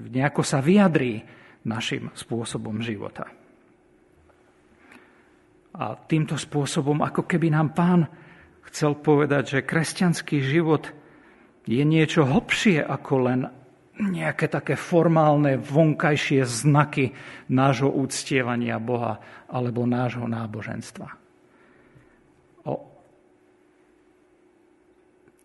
nejako 0.00 0.40
sa 0.40 0.64
vyjadrí 0.64 1.20
našim 1.68 2.08
spôsobom 2.16 2.80
života. 2.80 3.28
A 5.74 5.98
týmto 6.06 6.38
spôsobom, 6.38 7.02
ako 7.02 7.26
keby 7.26 7.50
nám 7.50 7.74
pán 7.74 8.00
chcel 8.68 8.96
povedať, 8.98 9.58
že 9.58 9.66
kresťanský 9.66 10.40
život 10.40 10.90
je 11.64 11.80
niečo 11.80 12.28
hlbšie 12.28 12.84
ako 12.84 13.14
len 13.24 13.40
nejaké 13.94 14.50
také 14.50 14.74
formálne 14.74 15.54
vonkajšie 15.54 16.42
znaky 16.42 17.14
nášho 17.46 17.88
úctievania 17.88 18.82
Boha 18.82 19.22
alebo 19.46 19.86
nášho 19.86 20.26
náboženstva. 20.26 21.08
O, 22.66 22.74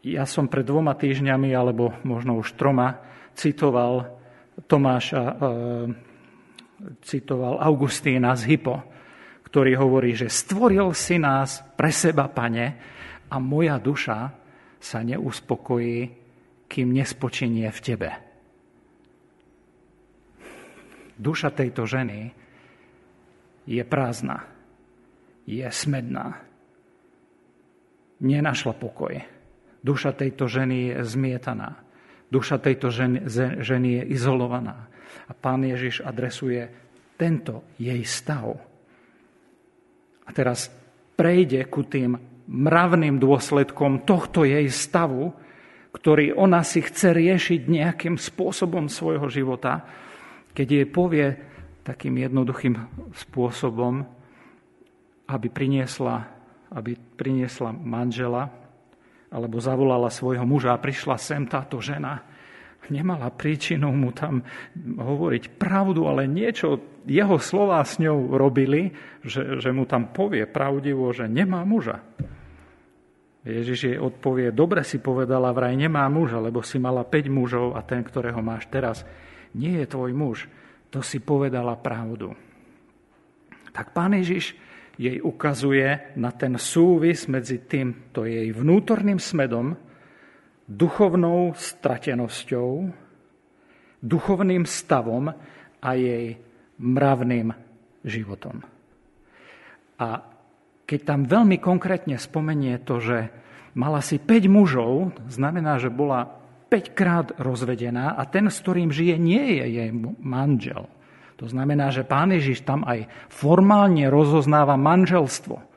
ja 0.01 0.25
som 0.25 0.49
pred 0.49 0.65
dvoma 0.65 0.97
týždňami, 0.97 1.53
alebo 1.53 1.93
možno 2.01 2.41
už 2.41 2.57
troma, 2.57 3.05
citoval 3.37 4.17
Tomáša, 4.65 5.23
e, 5.23 5.35
citoval 7.05 7.61
Augustína 7.61 8.33
z 8.33 8.55
Hypo, 8.55 8.81
ktorý 9.45 9.77
hovorí, 9.77 10.17
že 10.17 10.27
stvoril 10.27 10.91
si 10.97 11.21
nás 11.21 11.61
pre 11.77 11.93
seba, 11.93 12.27
pane, 12.27 12.97
a 13.29 13.35
moja 13.37 13.77
duša 13.77 14.19
sa 14.81 14.99
neuspokojí, 15.05 15.99
kým 16.69 16.87
nespočinie 16.93 17.69
v 17.69 17.79
tebe 17.81 18.11
duša 21.19 21.51
tejto 21.51 21.83
ženy 21.83 22.31
je 23.67 23.83
prázdna, 23.83 24.47
je 25.43 25.67
smedná. 25.67 26.39
Nenašla 28.23 28.73
pokoj. 28.73 29.19
Duša 29.83 30.15
tejto 30.15 30.47
ženy 30.47 30.95
je 30.95 30.97
zmietaná. 31.03 31.83
Duša 32.31 32.57
tejto 32.59 32.89
ženy, 32.89 33.93
je 33.99 34.03
izolovaná. 34.15 34.87
A 35.29 35.31
pán 35.35 35.63
Ježiš 35.63 36.01
adresuje 36.01 36.71
tento 37.19 37.67
jej 37.79 38.01
stav. 38.03 38.59
A 40.25 40.29
teraz 40.31 40.71
prejde 41.15 41.63
ku 41.67 41.83
tým 41.83 42.15
mravným 42.49 43.21
dôsledkom 43.21 44.09
tohto 44.09 44.41
jej 44.41 44.65
stavu, 44.73 45.29
ktorý 45.93 46.33
ona 46.33 46.65
si 46.65 46.81
chce 46.81 47.13
riešiť 47.13 47.61
nejakým 47.69 48.17
spôsobom 48.17 48.89
svojho 48.89 49.29
života, 49.29 49.85
keď 50.53 50.67
jej 50.67 50.87
povie 50.89 51.27
takým 51.85 52.17
jednoduchým 52.17 52.75
spôsobom, 53.13 54.01
aby 55.29 55.47
priniesla, 55.49 56.25
aby 56.73 56.97
priniesla 56.97 57.69
manžela, 57.73 58.49
alebo 59.29 59.61
zavolala 59.61 60.09
svojho 60.09 60.41
muža 60.41 60.73
a 60.73 60.81
prišla 60.81 61.21
sem 61.21 61.45
táto 61.45 61.77
žena, 61.77 62.25
nemala 62.89 63.29
príčinu 63.29 63.93
mu 63.93 64.09
tam 64.09 64.41
hovoriť 64.97 65.61
pravdu, 65.61 66.09
ale 66.09 66.25
niečo 66.25 66.81
jeho 67.05 67.37
slova 67.37 67.85
s 67.85 68.01
ňou 68.01 68.33
robili, 68.33 68.89
že, 69.21 69.61
že 69.61 69.69
mu 69.69 69.85
tam 69.85 70.09
povie 70.09 70.49
pravdivo, 70.49 71.13
že 71.13 71.29
nemá 71.29 71.61
muža. 71.61 72.08
Ježiš 73.49 73.79
jej 73.93 73.97
odpovie, 73.97 74.53
dobre 74.53 74.85
si 74.85 75.01
povedala, 75.01 75.49
vraj 75.55 75.73
nemá 75.73 76.05
muža, 76.07 76.37
lebo 76.37 76.61
si 76.61 76.77
mala 76.77 77.01
5 77.01 77.29
mužov 77.33 77.73
a 77.73 77.81
ten, 77.81 78.05
ktorého 78.05 78.39
máš 78.45 78.69
teraz, 78.69 79.01
nie 79.57 79.81
je 79.81 79.89
tvoj 79.89 80.11
muž, 80.13 80.37
to 80.93 81.01
si 81.01 81.17
povedala 81.21 81.73
pravdu. 81.77 82.33
Tak 83.73 83.93
pán 83.93 84.17
Ježiš 84.17 84.57
jej 84.99 85.21
ukazuje 85.23 86.13
na 86.19 86.33
ten 86.35 86.59
súvis 86.59 87.29
medzi 87.31 87.63
týmto 87.63 88.27
jej 88.27 88.51
vnútorným 88.51 89.21
smedom, 89.21 89.77
duchovnou 90.69 91.55
stratenosťou, 91.55 92.69
duchovným 94.03 94.63
stavom 94.67 95.31
a 95.79 95.89
jej 95.95 96.37
mravným 96.77 97.49
životom. 98.03 98.63
A 99.99 100.38
keď 100.89 100.99
tam 101.05 101.29
veľmi 101.29 101.61
konkrétne 101.61 102.17
spomenie 102.17 102.81
to, 102.81 102.97
že 102.97 103.29
mala 103.77 104.01
si 104.01 104.17
5 104.17 104.49
mužov, 104.49 105.13
znamená, 105.29 105.77
že 105.77 105.93
bola 105.93 106.25
5 106.73 106.97
krát 106.97 107.27
rozvedená 107.37 108.17
a 108.17 108.25
ten, 108.25 108.49
s 108.49 108.57
ktorým 108.65 108.89
žije, 108.89 109.21
nie 109.21 109.61
je 109.61 109.65
jej 109.69 109.89
manžel. 110.17 110.89
To 111.37 111.45
znamená, 111.45 111.93
že 111.93 112.01
pán 112.01 112.33
Ježiš 112.33 112.65
tam 112.65 112.81
aj 112.89 113.05
formálne 113.29 114.09
rozoznáva 114.09 114.75
manželstvo 114.81 115.69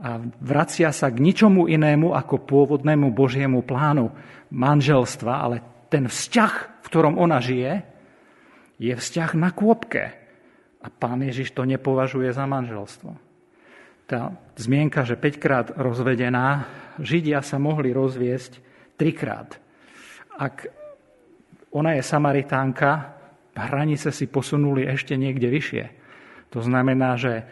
a 0.00 0.16
vracia 0.40 0.88
sa 0.96 1.12
k 1.12 1.20
ničomu 1.20 1.68
inému 1.68 2.16
ako 2.16 2.48
pôvodnému 2.48 3.12
Božiemu 3.12 3.60
plánu 3.60 4.08
manželstva, 4.48 5.32
ale 5.44 5.56
ten 5.92 6.08
vzťah, 6.08 6.52
v 6.80 6.86
ktorom 6.88 7.20
ona 7.20 7.36
žije, 7.40 7.84
je 8.80 8.96
vzťah 8.96 9.30
na 9.36 9.52
kôpke. 9.52 10.16
A 10.80 10.88
pán 10.88 11.20
Ježiš 11.20 11.52
to 11.52 11.68
nepovažuje 11.68 12.32
za 12.32 12.48
manželstvo. 12.48 13.29
Tá 14.10 14.34
zmienka, 14.58 15.06
že 15.06 15.14
5 15.14 15.38
krát 15.38 15.66
rozvedená, 15.78 16.66
Židia 16.98 17.46
sa 17.46 17.62
mohli 17.62 17.94
rozviesť 17.94 18.58
trikrát 18.98 19.62
ak 20.40 20.72
ona 21.76 22.00
je 22.00 22.02
Samaritánka, 22.02 23.20
hranice 23.52 24.08
si 24.08 24.24
posunuli 24.24 24.88
ešte 24.88 25.20
niekde 25.20 25.52
vyššie. 25.52 25.84
To 26.56 26.64
znamená, 26.64 27.20
že 27.20 27.44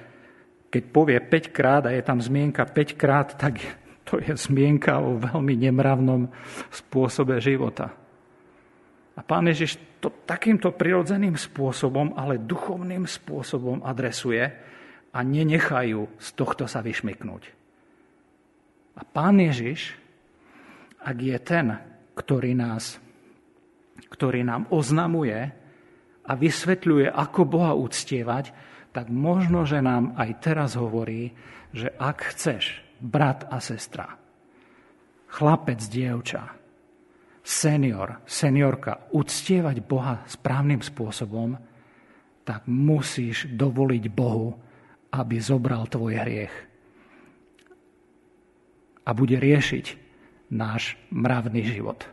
keď 0.72 0.82
povie 0.88 1.20
5 1.20 1.52
krát 1.52 1.84
a 1.84 1.92
je 1.92 2.00
tam 2.00 2.16
zmienka 2.16 2.64
5 2.64 2.96
krát, 2.96 3.36
tak 3.36 3.60
to 4.08 4.16
je 4.16 4.32
zmienka 4.32 4.96
o 5.04 5.20
veľmi 5.20 5.52
nemravnom 5.68 6.32
spôsobe 6.72 7.36
života. 7.44 7.92
A 9.12 9.20
pán 9.20 9.44
Ježiš 9.52 9.76
to 10.00 10.08
takýmto 10.24 10.72
prirodzeným 10.72 11.36
spôsobom, 11.36 12.16
ale 12.16 12.40
duchovným 12.40 13.04
spôsobom 13.04 13.84
adresuje 13.84 14.48
a 15.12 15.18
nenechajú 15.24 16.08
z 16.20 16.28
tohto 16.36 16.68
sa 16.68 16.84
vyšmyknúť. 16.84 17.42
A 18.98 19.02
pán 19.06 19.38
Ježiš, 19.38 19.94
ak 20.98 21.16
je 21.22 21.38
ten, 21.38 21.66
ktorý, 22.18 22.52
nás, 22.58 22.98
ktorý 24.10 24.42
nám 24.42 24.66
oznamuje 24.74 25.38
a 26.26 26.32
vysvetľuje, 26.34 27.06
ako 27.08 27.40
Boha 27.46 27.72
uctievať, 27.78 28.50
tak 28.90 29.06
možno, 29.08 29.62
že 29.62 29.78
nám 29.78 30.18
aj 30.18 30.30
teraz 30.42 30.74
hovorí, 30.74 31.30
že 31.70 31.94
ak 31.94 32.34
chceš, 32.34 32.82
brat 32.98 33.46
a 33.46 33.62
sestra, 33.62 34.18
chlapec, 35.30 35.78
dievča, 35.78 36.58
senior, 37.46 38.20
seniorka, 38.26 39.08
uctievať 39.14 39.76
Boha 39.86 40.26
správnym 40.26 40.82
spôsobom, 40.82 41.54
tak 42.42 42.66
musíš 42.66 43.46
dovoliť 43.54 44.04
Bohu, 44.10 44.67
aby 45.12 45.36
zobral 45.40 45.88
tvoj 45.88 46.20
hriech 46.20 46.54
a 49.08 49.10
bude 49.16 49.40
riešiť 49.40 49.86
náš 50.52 51.00
mravný 51.08 51.64
život. 51.64 52.04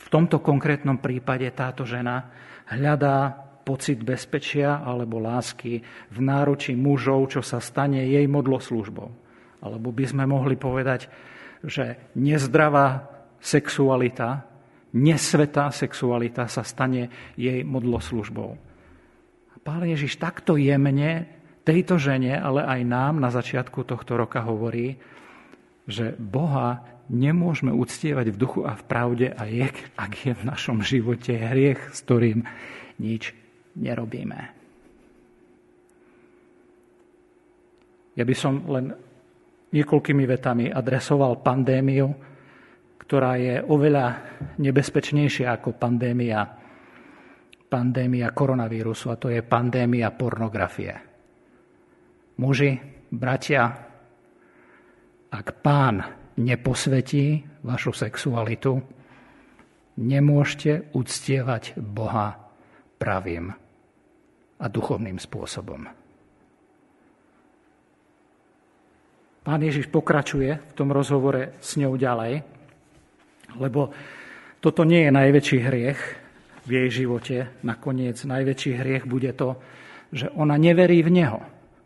V 0.00 0.06
tomto 0.08 0.40
konkrétnom 0.40 1.02
prípade 1.02 1.44
táto 1.52 1.84
žena 1.84 2.30
hľadá 2.70 3.46
pocit 3.66 3.98
bezpečia 4.00 4.80
alebo 4.80 5.18
lásky 5.18 5.82
v 6.14 6.18
náručí 6.22 6.78
mužov, 6.78 7.34
čo 7.34 7.40
sa 7.42 7.58
stane 7.58 8.06
jej 8.06 8.24
modloslužbou. 8.30 9.10
Alebo 9.66 9.90
by 9.90 10.04
sme 10.06 10.24
mohli 10.24 10.54
povedať, 10.54 11.10
že 11.66 12.14
nezdravá 12.14 13.10
sexualita, 13.42 14.46
nesvetá 14.94 15.74
sexualita 15.74 16.46
sa 16.46 16.62
stane 16.62 17.34
jej 17.34 17.66
modloslužbou. 17.66 18.65
Pán 19.66 19.82
Ježiš 19.82 20.22
takto 20.22 20.54
jemne 20.54 21.26
tejto 21.66 21.98
žene, 21.98 22.38
ale 22.38 22.62
aj 22.62 22.80
nám 22.86 23.18
na 23.18 23.34
začiatku 23.34 23.82
tohto 23.82 24.14
roka 24.14 24.38
hovorí, 24.46 24.94
že 25.90 26.14
Boha 26.14 26.86
nemôžeme 27.10 27.74
uctievať 27.74 28.30
v 28.30 28.38
duchu 28.38 28.60
a 28.62 28.78
v 28.78 28.86
pravde, 28.86 29.26
a 29.34 29.42
je, 29.50 29.66
ak 29.98 30.12
je 30.22 30.32
v 30.38 30.46
našom 30.46 30.86
živote 30.86 31.34
hriech, 31.34 31.82
s 31.90 31.98
ktorým 32.06 32.46
nič 33.02 33.34
nerobíme. 33.74 34.54
Ja 38.16 38.24
by 38.24 38.34
som 38.38 38.64
len 38.70 38.94
niekoľkými 39.74 40.24
vetami 40.24 40.70
adresoval 40.70 41.42
pandémiu, 41.42 42.14
ktorá 43.02 43.34
je 43.36 43.60
oveľa 43.66 44.24
nebezpečnejšia 44.62 45.52
ako 45.58 45.76
pandémia, 45.76 46.55
pandémia 47.66 48.30
koronavírusu, 48.30 49.10
a 49.10 49.16
to 49.18 49.28
je 49.28 49.42
pandémia 49.42 50.14
pornografie. 50.14 50.94
Muži, 52.36 52.78
bratia, 53.10 53.64
ak 55.32 55.46
pán 55.60 56.04
neposvetí 56.36 57.42
vašu 57.64 57.92
sexualitu, 57.96 58.78
nemôžete 59.96 60.92
uctievať 60.92 61.80
Boha 61.80 62.36
pravým 63.00 63.52
a 64.56 64.66
duchovným 64.68 65.16
spôsobom. 65.20 66.06
pán 69.46 69.62
Ježiš 69.62 69.86
pokračuje 69.86 70.58
v 70.58 70.72
tom 70.74 70.90
rozhovore 70.90 71.54
s 71.62 71.78
ňou 71.78 71.94
ďalej, 71.94 72.42
lebo 73.62 73.94
toto 74.58 74.82
nie 74.82 75.06
je 75.06 75.14
najväčší 75.14 75.58
hriech 75.62 76.00
v 76.66 76.70
jej 76.70 76.88
živote. 76.90 77.36
Nakoniec 77.62 78.18
najväčší 78.26 78.72
hriech 78.74 79.04
bude 79.06 79.30
to, 79.32 79.56
že 80.10 80.30
ona 80.34 80.58
neverí 80.58 81.02
v 81.06 81.10
Neho, 81.22 81.40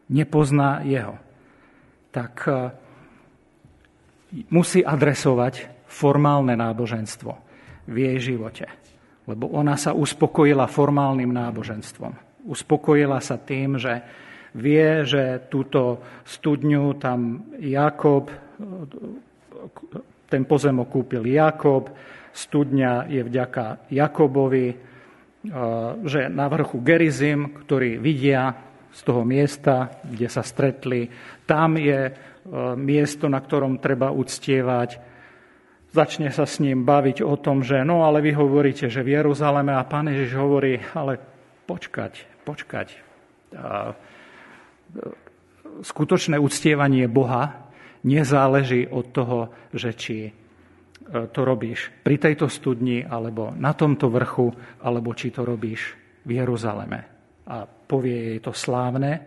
nepozná 0.08 0.80
Jeho. 0.82 1.20
Tak 2.10 2.34
e, 2.48 2.52
musí 4.50 4.80
adresovať 4.80 5.84
formálne 5.86 6.56
náboženstvo 6.56 7.32
v 7.90 7.96
jej 7.96 8.34
živote. 8.34 8.66
Lebo 9.26 9.50
ona 9.50 9.74
sa 9.74 9.94
uspokojila 9.94 10.70
formálnym 10.70 11.30
náboženstvom. 11.30 12.46
Uspokojila 12.46 13.18
sa 13.20 13.36
tým, 13.38 13.78
že 13.78 14.02
vie, 14.54 15.06
že 15.06 15.46
túto 15.50 16.02
studňu 16.26 16.98
tam 16.98 17.50
Jakob, 17.58 18.30
ten 20.30 20.42
pozemok 20.46 20.88
kúpil 20.88 21.26
Jakob, 21.26 21.90
studňa 22.32 23.10
je 23.10 23.22
vďaka 23.24 23.90
Jakobovi, 23.90 24.66
e, 24.70 24.76
že 26.04 26.30
na 26.30 26.46
vrchu 26.46 26.80
Gerizim, 26.80 27.54
ktorý 27.64 27.98
vidia 27.98 28.54
z 28.90 29.00
toho 29.06 29.22
miesta, 29.22 30.02
kde 30.02 30.26
sa 30.26 30.42
stretli, 30.42 31.06
tam 31.46 31.78
je 31.78 32.10
e, 32.10 32.12
miesto, 32.74 33.30
na 33.30 33.38
ktorom 33.38 33.78
treba 33.78 34.10
uctievať. 34.10 34.98
Začne 35.90 36.30
sa 36.30 36.46
s 36.46 36.62
ním 36.62 36.86
baviť 36.86 37.26
o 37.26 37.34
tom, 37.34 37.66
že 37.66 37.82
no 37.82 38.06
ale 38.06 38.22
vy 38.22 38.34
hovoríte, 38.38 38.86
že 38.86 39.02
v 39.02 39.18
Jeruzaleme 39.18 39.74
a 39.74 39.82
pán 39.82 40.06
Ježiš 40.06 40.38
hovorí, 40.38 40.78
ale 40.94 41.18
počkať, 41.66 42.46
počkať. 42.46 42.94
A 43.58 43.94
skutočné 45.82 46.38
uctievanie 46.38 47.06
Boha 47.06 47.70
nezáleží 48.02 48.88
od 48.88 49.06
toho, 49.12 49.38
že 49.74 49.90
či 49.94 50.16
e, 50.28 50.30
to 51.10 51.40
robíš 51.42 51.90
pri 52.06 52.16
tejto 52.22 52.46
studni, 52.46 53.02
alebo 53.02 53.50
na 53.50 53.74
tomto 53.74 54.06
vrchu, 54.06 54.54
alebo 54.82 55.10
či 55.12 55.34
to 55.34 55.42
robíš 55.42 55.98
v 56.22 56.38
Jeruzaleme. 56.38 57.00
A 57.50 57.66
povie 57.66 58.36
jej 58.36 58.40
to 58.40 58.54
slávne, 58.54 59.18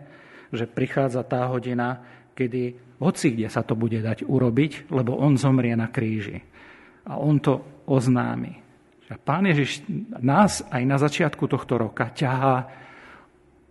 že 0.48 0.64
prichádza 0.64 1.26
tá 1.28 1.44
hodina, 1.52 2.00
kedy 2.32 2.96
hoci 3.02 3.36
kde 3.36 3.48
sa 3.52 3.60
to 3.60 3.76
bude 3.76 4.00
dať 4.00 4.24
urobiť, 4.24 4.88
lebo 4.88 5.18
on 5.18 5.36
zomrie 5.36 5.76
na 5.76 5.92
kríži. 5.92 6.40
A 7.04 7.20
on 7.20 7.36
to 7.36 7.84
oznámi. 7.84 8.64
Pán 9.20 9.44
Ježiš 9.44 9.84
nás 10.24 10.64
aj 10.72 10.82
na 10.88 10.96
začiatku 10.96 11.44
tohto 11.44 11.76
roka 11.76 12.08
ťahá 12.08 12.64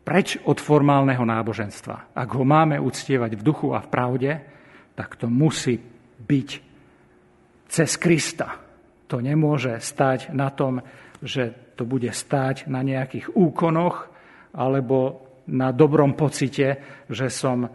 preč 0.06 0.38
od 0.46 0.62
formálneho 0.62 1.26
náboženstva. 1.26 2.14
Ak 2.14 2.30
ho 2.38 2.46
máme 2.46 2.78
uctievať 2.78 3.40
v 3.40 3.42
duchu 3.42 3.74
a 3.74 3.82
v 3.82 3.90
pravde, 3.90 4.32
tak 4.94 5.18
to 5.18 5.26
musí 5.32 5.82
byť 6.22 6.73
cez 7.74 7.98
Krista. 7.98 8.62
To 9.10 9.18
nemôže 9.18 9.82
stať 9.82 10.30
na 10.30 10.54
tom, 10.54 10.86
že 11.26 11.74
to 11.74 11.90
bude 11.90 12.14
stáť 12.14 12.70
na 12.70 12.86
nejakých 12.86 13.34
úkonoch 13.34 14.14
alebo 14.54 15.26
na 15.50 15.74
dobrom 15.74 16.14
pocite, 16.14 16.78
že 17.10 17.34
som, 17.34 17.66
e, 17.66 17.70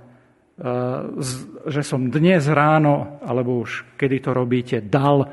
že 1.67 1.83
som 1.83 2.07
dnes 2.07 2.47
ráno, 2.47 3.19
alebo 3.27 3.67
už 3.67 3.99
kedy 3.99 4.17
to 4.23 4.31
robíte, 4.31 4.87
dal 4.87 5.27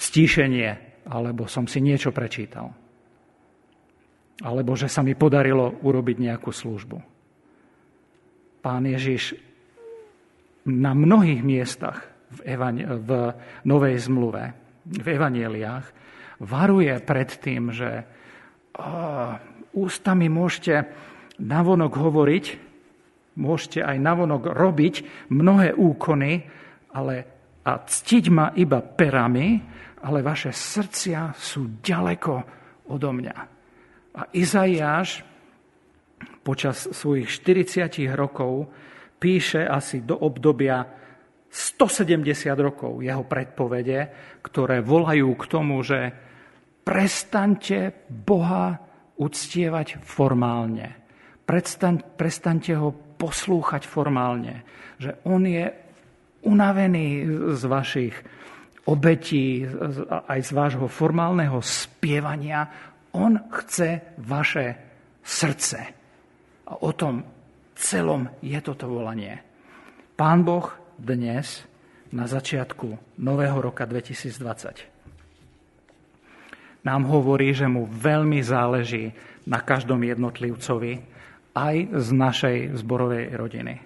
stíšenie, 0.00 1.04
alebo 1.12 1.44
som 1.44 1.68
si 1.68 1.84
niečo 1.84 2.08
prečítal 2.16 2.80
alebo 4.40 4.72
že 4.72 4.88
sa 4.88 5.04
mi 5.04 5.12
podarilo 5.12 5.80
urobiť 5.84 6.16
nejakú 6.16 6.48
službu. 6.48 6.98
Pán 8.64 8.84
Ježiš 8.88 9.36
na 10.68 10.92
mnohých 10.96 11.44
miestach 11.44 12.09
v, 12.30 12.38
evan- 12.46 12.86
v 13.02 13.10
Novej 13.66 13.96
zmluve, 14.06 14.44
v 14.86 15.06
evanieliách, 15.06 15.86
varuje 16.40 16.94
pred 17.04 17.30
tým, 17.36 17.74
že 17.74 17.90
oh, 18.78 19.36
ústami 19.76 20.30
môžete 20.30 20.88
navonok 21.40 21.92
hovoriť, 21.94 22.44
môžete 23.40 23.80
aj 23.84 23.96
navonok 23.98 24.42
robiť 24.52 24.94
mnohé 25.32 25.76
úkony, 25.76 26.44
ale 26.96 27.14
a 27.60 27.72
ctiť 27.84 28.24
ma 28.32 28.56
iba 28.56 28.80
perami, 28.80 29.60
ale 30.00 30.24
vaše 30.24 30.48
srdcia 30.48 31.36
sú 31.36 31.84
ďaleko 31.84 32.32
odo 32.88 33.10
mňa. 33.12 33.36
A 34.16 34.22
Izaiáš 34.32 35.22
počas 36.40 36.88
svojich 36.88 37.28
40 37.28 38.08
rokov 38.16 38.72
píše 39.20 39.60
asi 39.60 40.00
do 40.00 40.16
obdobia 40.16 40.99
170 41.50 42.46
rokov 42.62 43.02
jeho 43.02 43.26
predpovede, 43.26 43.98
ktoré 44.38 44.78
volajú 44.86 45.34
k 45.34 45.44
tomu, 45.50 45.82
že 45.82 46.14
prestaňte 46.86 48.06
Boha 48.06 48.78
uctievať 49.18 49.98
formálne. 50.00 50.94
Prestaň, 51.44 52.06
prestaňte 52.14 52.72
ho 52.78 52.94
poslúchať 52.94 53.82
formálne. 53.84 54.62
Že 55.02 55.10
on 55.26 55.42
je 55.44 55.66
unavený 56.46 57.06
z 57.52 57.62
vašich 57.66 58.14
obetí, 58.88 59.66
aj 60.08 60.40
z 60.40 60.50
vášho 60.56 60.86
formálneho 60.88 61.60
spievania. 61.60 62.64
On 63.12 63.36
chce 63.50 64.16
vaše 64.22 64.66
srdce. 65.20 65.78
A 66.70 66.72
o 66.80 66.94
tom 66.94 67.26
celom 67.74 68.30
je 68.40 68.56
toto 68.62 68.88
volanie. 68.88 69.36
Pán 70.16 70.46
Boh 70.46 70.79
dnes, 71.00 71.64
na 72.12 72.28
začiatku 72.28 73.18
nového 73.18 73.58
roka 73.58 73.88
2020, 73.88 74.90
nám 76.80 77.04
hovorí, 77.08 77.52
že 77.52 77.68
mu 77.68 77.84
veľmi 77.88 78.40
záleží 78.40 79.12
na 79.44 79.60
každom 79.60 80.00
jednotlivcovi, 80.04 81.00
aj 81.50 81.76
z 81.90 82.08
našej 82.14 82.58
zborovej 82.78 83.34
rodiny. 83.34 83.82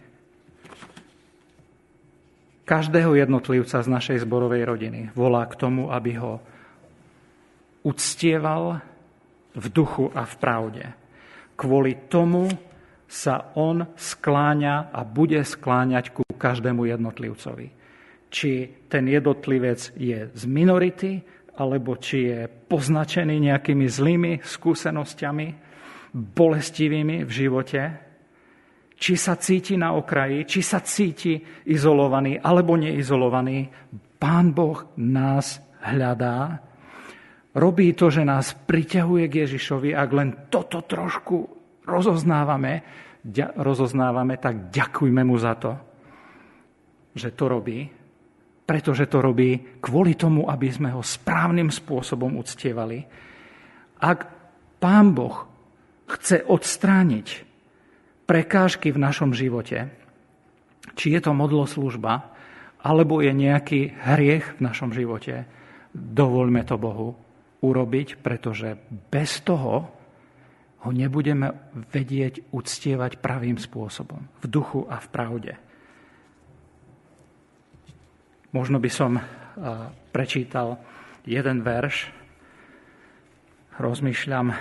Každého 2.65 3.17
jednotlivca 3.17 3.81
z 3.81 3.89
našej 3.89 4.19
zborovej 4.25 4.65
rodiny 4.65 5.01
volá 5.13 5.45
k 5.49 5.57
tomu, 5.57 5.93
aby 5.93 6.17
ho 6.17 6.41
uctieval, 7.85 8.81
v 9.55 9.67
duchu 9.71 10.11
a 10.13 10.27
v 10.27 10.35
pravde. 10.43 10.85
Kvôli 11.55 12.11
tomu 12.11 12.51
sa 13.09 13.55
on 13.55 13.85
skláňa 13.95 14.91
a 14.91 15.01
bude 15.07 15.41
skláňať 15.45 16.11
ku 16.17 16.23
každému 16.25 16.89
jednotlivcovi. 16.89 17.67
Či 18.29 18.51
ten 18.91 19.07
jednotlivec 19.07 19.95
je 19.95 20.29
z 20.29 20.43
minority, 20.51 21.23
alebo 21.55 21.95
či 21.95 22.35
je 22.35 22.41
poznačený 22.51 23.39
nejakými 23.53 23.87
zlými 23.87 24.33
skúsenosťami, 24.43 25.47
bolestivými 26.15 27.23
v 27.23 27.31
živote, 27.31 27.83
či 28.95 29.15
sa 29.19 29.35
cíti 29.39 29.75
na 29.75 29.95
okraji, 29.95 30.47
či 30.47 30.61
sa 30.63 30.83
cíti 30.83 31.39
izolovaný 31.67 32.39
alebo 32.39 32.79
neizolovaný, 32.79 33.71
Pán 34.19 34.57
Boh 34.57 34.95
nás 34.97 35.61
hľadá 35.85 36.65
robí 37.55 37.95
to, 37.95 38.11
že 38.11 38.27
nás 38.27 38.53
priťahuje 38.53 39.25
k 39.31 39.35
Ježišovi, 39.47 39.91
ak 39.95 40.11
len 40.11 40.31
toto 40.51 40.83
trošku 40.83 41.64
rozoznávame, 41.85 42.83
rozoznávame, 43.57 44.37
tak 44.37 44.69
ďakujme 44.69 45.23
mu 45.25 45.37
za 45.41 45.55
to, 45.57 45.73
že 47.15 47.33
to 47.33 47.45
robí, 47.47 47.89
pretože 48.65 49.07
to 49.07 49.21
robí 49.21 49.81
kvôli 49.81 50.17
tomu, 50.17 50.49
aby 50.49 50.73
sme 50.73 50.93
ho 50.93 51.05
správnym 51.05 51.69
spôsobom 51.69 52.41
uctievali. 52.41 53.05
Ak 54.01 54.19
Pán 54.81 55.17
Boh 55.17 55.49
chce 56.09 56.45
odstrániť 56.45 57.27
prekážky 58.29 58.93
v 58.93 59.01
našom 59.01 59.33
živote, 59.33 59.89
či 60.97 61.17
je 61.17 61.21
to 61.21 61.33
modloslužba, 61.33 62.33
alebo 62.85 63.25
je 63.25 63.33
nejaký 63.33 63.97
hriech 63.97 64.61
v 64.61 64.65
našom 64.65 64.93
živote, 64.93 65.49
dovoľme 65.97 66.61
to 66.69 66.77
Bohu 66.77 67.17
urobiť, 67.65 68.21
pretože 68.21 68.77
bez 69.09 69.41
toho 69.41 69.94
ho 70.85 70.93
nebudeme 70.93 71.73
vedieť 71.91 72.53
uctievať 72.53 73.25
pravým 73.25 73.57
spôsobom, 73.57 74.29
v 74.45 74.47
duchu 74.47 74.85
a 74.85 75.01
v 75.01 75.09
pravde. 75.09 75.57
Možno 78.53 78.79
by 78.79 78.91
som 78.93 79.17
prečítal 80.13 80.77
jeden 81.25 81.65
verš, 81.65 82.13
rozmýšľam, 83.81 84.53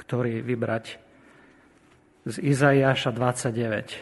ktorý 0.00 0.40
vybrať 0.46 1.02
z 2.26 2.42
Izaiáša 2.42 3.14
29, 3.14 3.94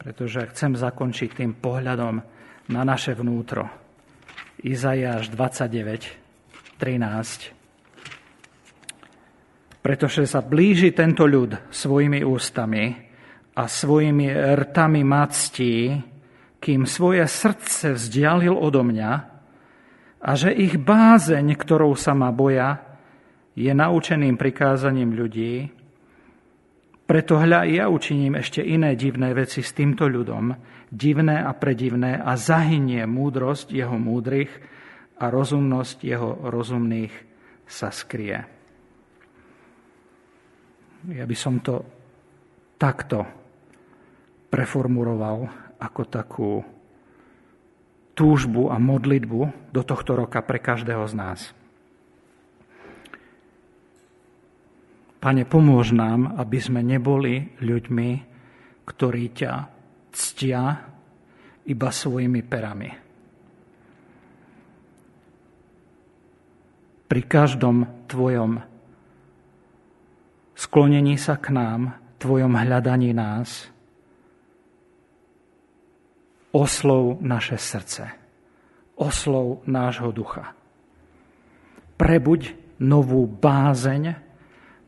pretože 0.00 0.40
chcem 0.54 0.74
zakončiť 0.74 1.30
tým 1.42 1.54
pohľadom 1.54 2.22
na 2.70 2.82
naše 2.82 3.14
vnútro. 3.14 3.68
Izajáš 4.64 5.28
29, 5.30 6.18
13. 6.80 7.53
Pretože 9.84 10.24
sa 10.24 10.40
blíži 10.40 10.96
tento 10.96 11.28
ľud 11.28 11.68
svojimi 11.68 12.24
ústami 12.24 12.96
a 13.52 13.68
svojimi 13.68 14.32
rtami 14.32 15.04
mactí, 15.04 15.92
kým 16.56 16.88
svoje 16.88 17.28
srdce 17.28 17.92
vzdialil 17.92 18.56
odo 18.56 18.80
mňa 18.80 19.12
a 20.24 20.30
že 20.32 20.56
ich 20.56 20.80
bázeň, 20.80 21.52
ktorou 21.52 21.92
sa 22.00 22.16
ma 22.16 22.32
boja, 22.32 22.80
je 23.52 23.68
naučeným 23.68 24.40
prikázaním 24.40 25.12
ľudí, 25.12 25.68
preto 27.04 27.36
hľa 27.36 27.68
ja 27.68 27.84
učiním 27.92 28.40
ešte 28.40 28.64
iné 28.64 28.96
divné 28.96 29.36
veci 29.36 29.60
s 29.60 29.76
týmto 29.76 30.08
ľudom, 30.08 30.56
divné 30.88 31.44
a 31.44 31.52
predivné 31.52 32.16
a 32.16 32.32
zahynie 32.40 33.04
múdrosť 33.04 33.76
jeho 33.76 34.00
múdrych 34.00 34.48
a 35.20 35.28
rozumnosť 35.28 35.96
jeho 36.00 36.48
rozumných 36.48 37.12
sa 37.68 37.92
skrie. 37.92 38.63
Ja 41.12 41.28
by 41.28 41.36
som 41.36 41.60
to 41.60 41.84
takto 42.80 43.28
preformuloval 44.48 45.44
ako 45.76 46.02
takú 46.08 46.50
túžbu 48.16 48.72
a 48.72 48.80
modlitbu 48.80 49.68
do 49.68 49.82
tohto 49.84 50.16
roka 50.16 50.40
pre 50.40 50.62
každého 50.62 51.04
z 51.04 51.14
nás. 51.18 51.40
Pane, 55.20 55.44
pomôž 55.44 55.92
nám, 55.92 56.36
aby 56.40 56.60
sme 56.60 56.80
neboli 56.80 57.52
ľuďmi, 57.60 58.10
ktorí 58.88 59.24
ťa 59.32 59.52
ctia 60.12 60.64
iba 61.64 61.88
svojimi 61.88 62.40
perami. 62.44 62.90
Pri 67.08 67.22
každom 67.24 68.08
tvojom 68.08 68.73
sklonení 70.54 71.18
sa 71.18 71.38
k 71.38 71.50
nám, 71.54 71.98
tvojom 72.18 72.54
hľadaní 72.56 73.12
nás, 73.12 73.68
oslov 76.54 77.18
naše 77.20 77.58
srdce, 77.58 78.08
oslov 78.96 79.66
nášho 79.66 80.14
ducha. 80.14 80.54
Prebuď 81.98 82.54
novú 82.82 83.26
bázeň 83.26 84.14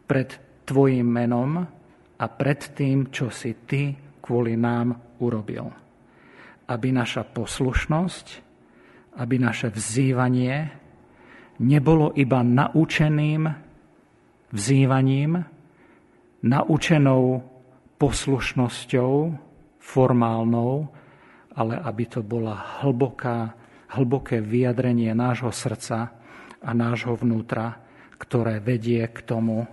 pred 0.06 0.30
Tvojim 0.66 1.06
menom 1.06 1.62
a 2.18 2.24
pred 2.26 2.58
tým, 2.74 3.14
čo 3.14 3.30
si 3.30 3.54
Ty 3.54 3.94
kvôli 4.18 4.58
nám 4.58 5.18
urobil. 5.22 5.70
Aby 6.66 6.90
naša 6.90 7.22
poslušnosť, 7.22 8.26
aby 9.22 9.38
naše 9.38 9.70
vzývanie 9.70 10.54
nebolo 11.62 12.10
iba 12.18 12.42
naučeným 12.42 13.46
vzývaním, 14.50 15.46
naučenou 16.42 17.40
poslušnosťou 17.96 19.12
formálnou, 19.80 20.88
ale 21.56 21.74
aby 21.80 22.04
to 22.10 22.20
bola 22.20 22.82
hlboká, 22.84 23.56
hlboké 23.96 24.44
vyjadrenie 24.44 25.16
nášho 25.16 25.48
srdca 25.54 26.12
a 26.60 26.70
nášho 26.76 27.16
vnútra, 27.16 27.80
ktoré 28.20 28.60
vedie 28.60 29.06
k 29.08 29.18
tomu, 29.24 29.64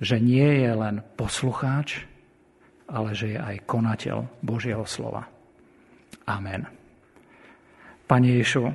že 0.00 0.16
nie 0.18 0.64
je 0.64 0.72
len 0.72 1.04
poslucháč, 1.14 2.08
ale 2.90 3.14
že 3.14 3.36
je 3.36 3.38
aj 3.38 3.56
konateľ 3.68 4.26
Božieho 4.42 4.82
slova. 4.88 5.28
Amen. 6.26 6.66
Pane 8.10 8.28
Ješu, 8.42 8.66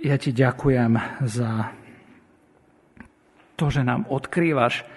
ja 0.00 0.16
ti 0.16 0.32
ďakujem 0.32 0.96
za 1.28 1.68
to, 3.60 3.68
že 3.68 3.84
nám 3.84 4.08
odkrývaš 4.08 4.88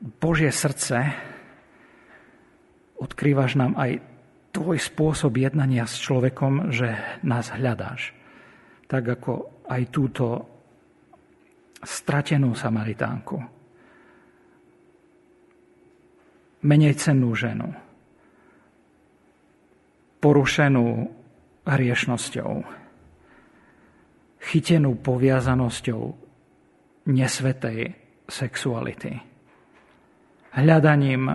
Božie 0.00 0.48
srdce, 0.48 1.12
odkrývaš 2.96 3.60
nám 3.60 3.76
aj 3.76 4.00
tvoj 4.56 4.80
spôsob 4.80 5.36
jednania 5.36 5.84
s 5.84 6.00
človekom, 6.00 6.72
že 6.72 6.96
nás 7.20 7.52
hľadáš. 7.52 8.16
Tak 8.88 9.20
ako 9.20 9.32
aj 9.68 9.82
túto 9.92 10.26
stratenú 11.84 12.56
Samaritánku. 12.56 13.36
Menej 16.64 16.96
cennú 16.96 17.36
ženu. 17.36 17.72
Porušenú 20.20 21.08
hriešnosťou. 21.64 22.52
Chytenú 24.40 24.90
poviazanosťou 25.00 26.02
nesvetej 27.08 27.96
sexuality. 28.28 29.29
Hľadaním, 30.50 31.30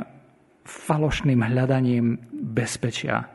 falošným 0.66 1.40
hľadaním 1.40 2.20
bezpečia 2.32 3.32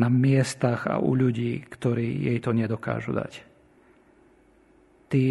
na 0.00 0.08
miestach 0.08 0.88
a 0.90 0.98
u 0.98 1.14
ľudí, 1.14 1.62
ktorí 1.68 2.30
jej 2.30 2.38
to 2.40 2.50
nedokážu 2.56 3.14
dať. 3.14 3.32
Ty 5.12 5.24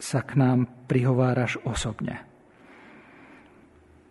sa 0.00 0.20
k 0.26 0.40
nám 0.40 0.88
prihováraš 0.90 1.60
osobne. 1.62 2.24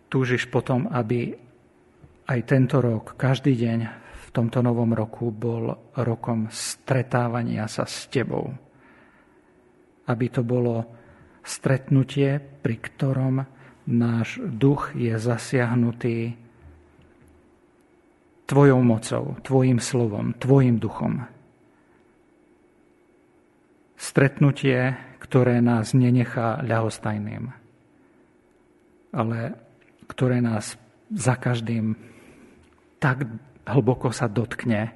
Túžiš 0.08 0.46
potom, 0.48 0.86
aby 0.88 1.34
aj 2.24 2.40
tento 2.48 2.80
rok, 2.80 3.18
každý 3.18 3.52
deň 3.58 3.78
v 4.14 4.26
tomto 4.32 4.64
novom 4.64 4.94
roku 4.96 5.28
bol 5.28 5.92
rokom 6.00 6.48
stretávania 6.48 7.68
sa 7.68 7.84
s 7.84 8.08
Tebou. 8.08 8.48
Aby 10.08 10.26
to 10.32 10.46
bolo 10.46 10.86
stretnutie, 11.44 12.40
pri 12.40 12.76
ktorom 12.80 13.34
náš 13.84 14.40
duch 14.40 14.92
je 14.96 15.12
zasiahnutý 15.16 16.36
Tvojou 18.44 18.80
mocou, 18.84 19.40
Tvojim 19.40 19.80
slovom, 19.80 20.36
Tvojim 20.36 20.76
duchom. 20.76 21.24
Stretnutie, 23.96 24.92
ktoré 25.16 25.64
nás 25.64 25.96
nenechá 25.96 26.60
ľahostajným, 26.60 27.48
ale 29.16 29.38
ktoré 30.04 30.44
nás 30.44 30.76
za 31.08 31.40
každým 31.40 31.96
tak 33.00 33.24
hlboko 33.64 34.12
sa 34.12 34.28
dotkne, 34.28 34.92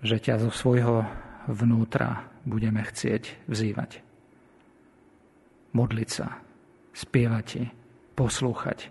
že 0.00 0.16
ťa 0.16 0.40
zo 0.40 0.52
svojho 0.52 1.04
vnútra 1.48 2.28
budeme 2.48 2.80
chcieť 2.80 3.48
vzývať. 3.48 4.00
Modliť 5.76 6.08
sa, 6.08 6.40
spievať 6.96 7.44
ti, 7.44 7.62
poslúchať, 8.16 8.88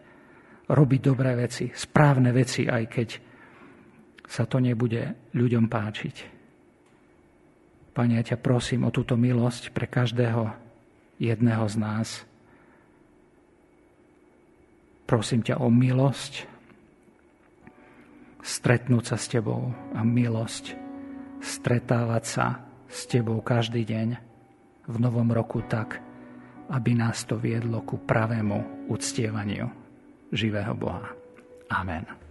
robiť 0.70 1.02
dobré 1.02 1.34
veci, 1.34 1.74
správne 1.74 2.30
veci, 2.30 2.70
aj 2.70 2.84
keď 2.86 3.10
sa 4.30 4.46
to 4.46 4.62
nebude 4.62 5.34
ľuďom 5.34 5.66
páčiť. 5.66 6.16
Pane, 7.96 8.14
ja 8.20 8.24
ťa 8.26 8.38
prosím 8.38 8.86
o 8.86 8.94
túto 8.94 9.18
milosť 9.18 9.74
pre 9.74 9.90
každého 9.90 10.54
jedného 11.18 11.66
z 11.66 11.76
nás. 11.80 12.10
Prosím 15.08 15.42
ťa 15.46 15.62
o 15.64 15.72
milosť 15.72 16.50
stretnúť 18.46 19.04
sa 19.10 19.18
s 19.18 19.26
Tebou 19.32 19.74
a 19.96 20.02
milosť 20.06 20.78
stretávať 21.42 22.24
sa 22.26 22.46
s 22.86 23.10
Tebou 23.10 23.42
každý 23.42 23.82
deň 23.82 24.08
v 24.86 24.96
novom 25.02 25.30
roku 25.34 25.66
tak, 25.66 26.05
aby 26.70 26.98
nás 26.98 27.24
to 27.28 27.38
viedlo 27.38 27.86
ku 27.86 28.02
pravému 28.02 28.90
uctievaniu 28.90 29.70
živého 30.34 30.74
Boha. 30.74 31.14
Amen. 31.70 32.25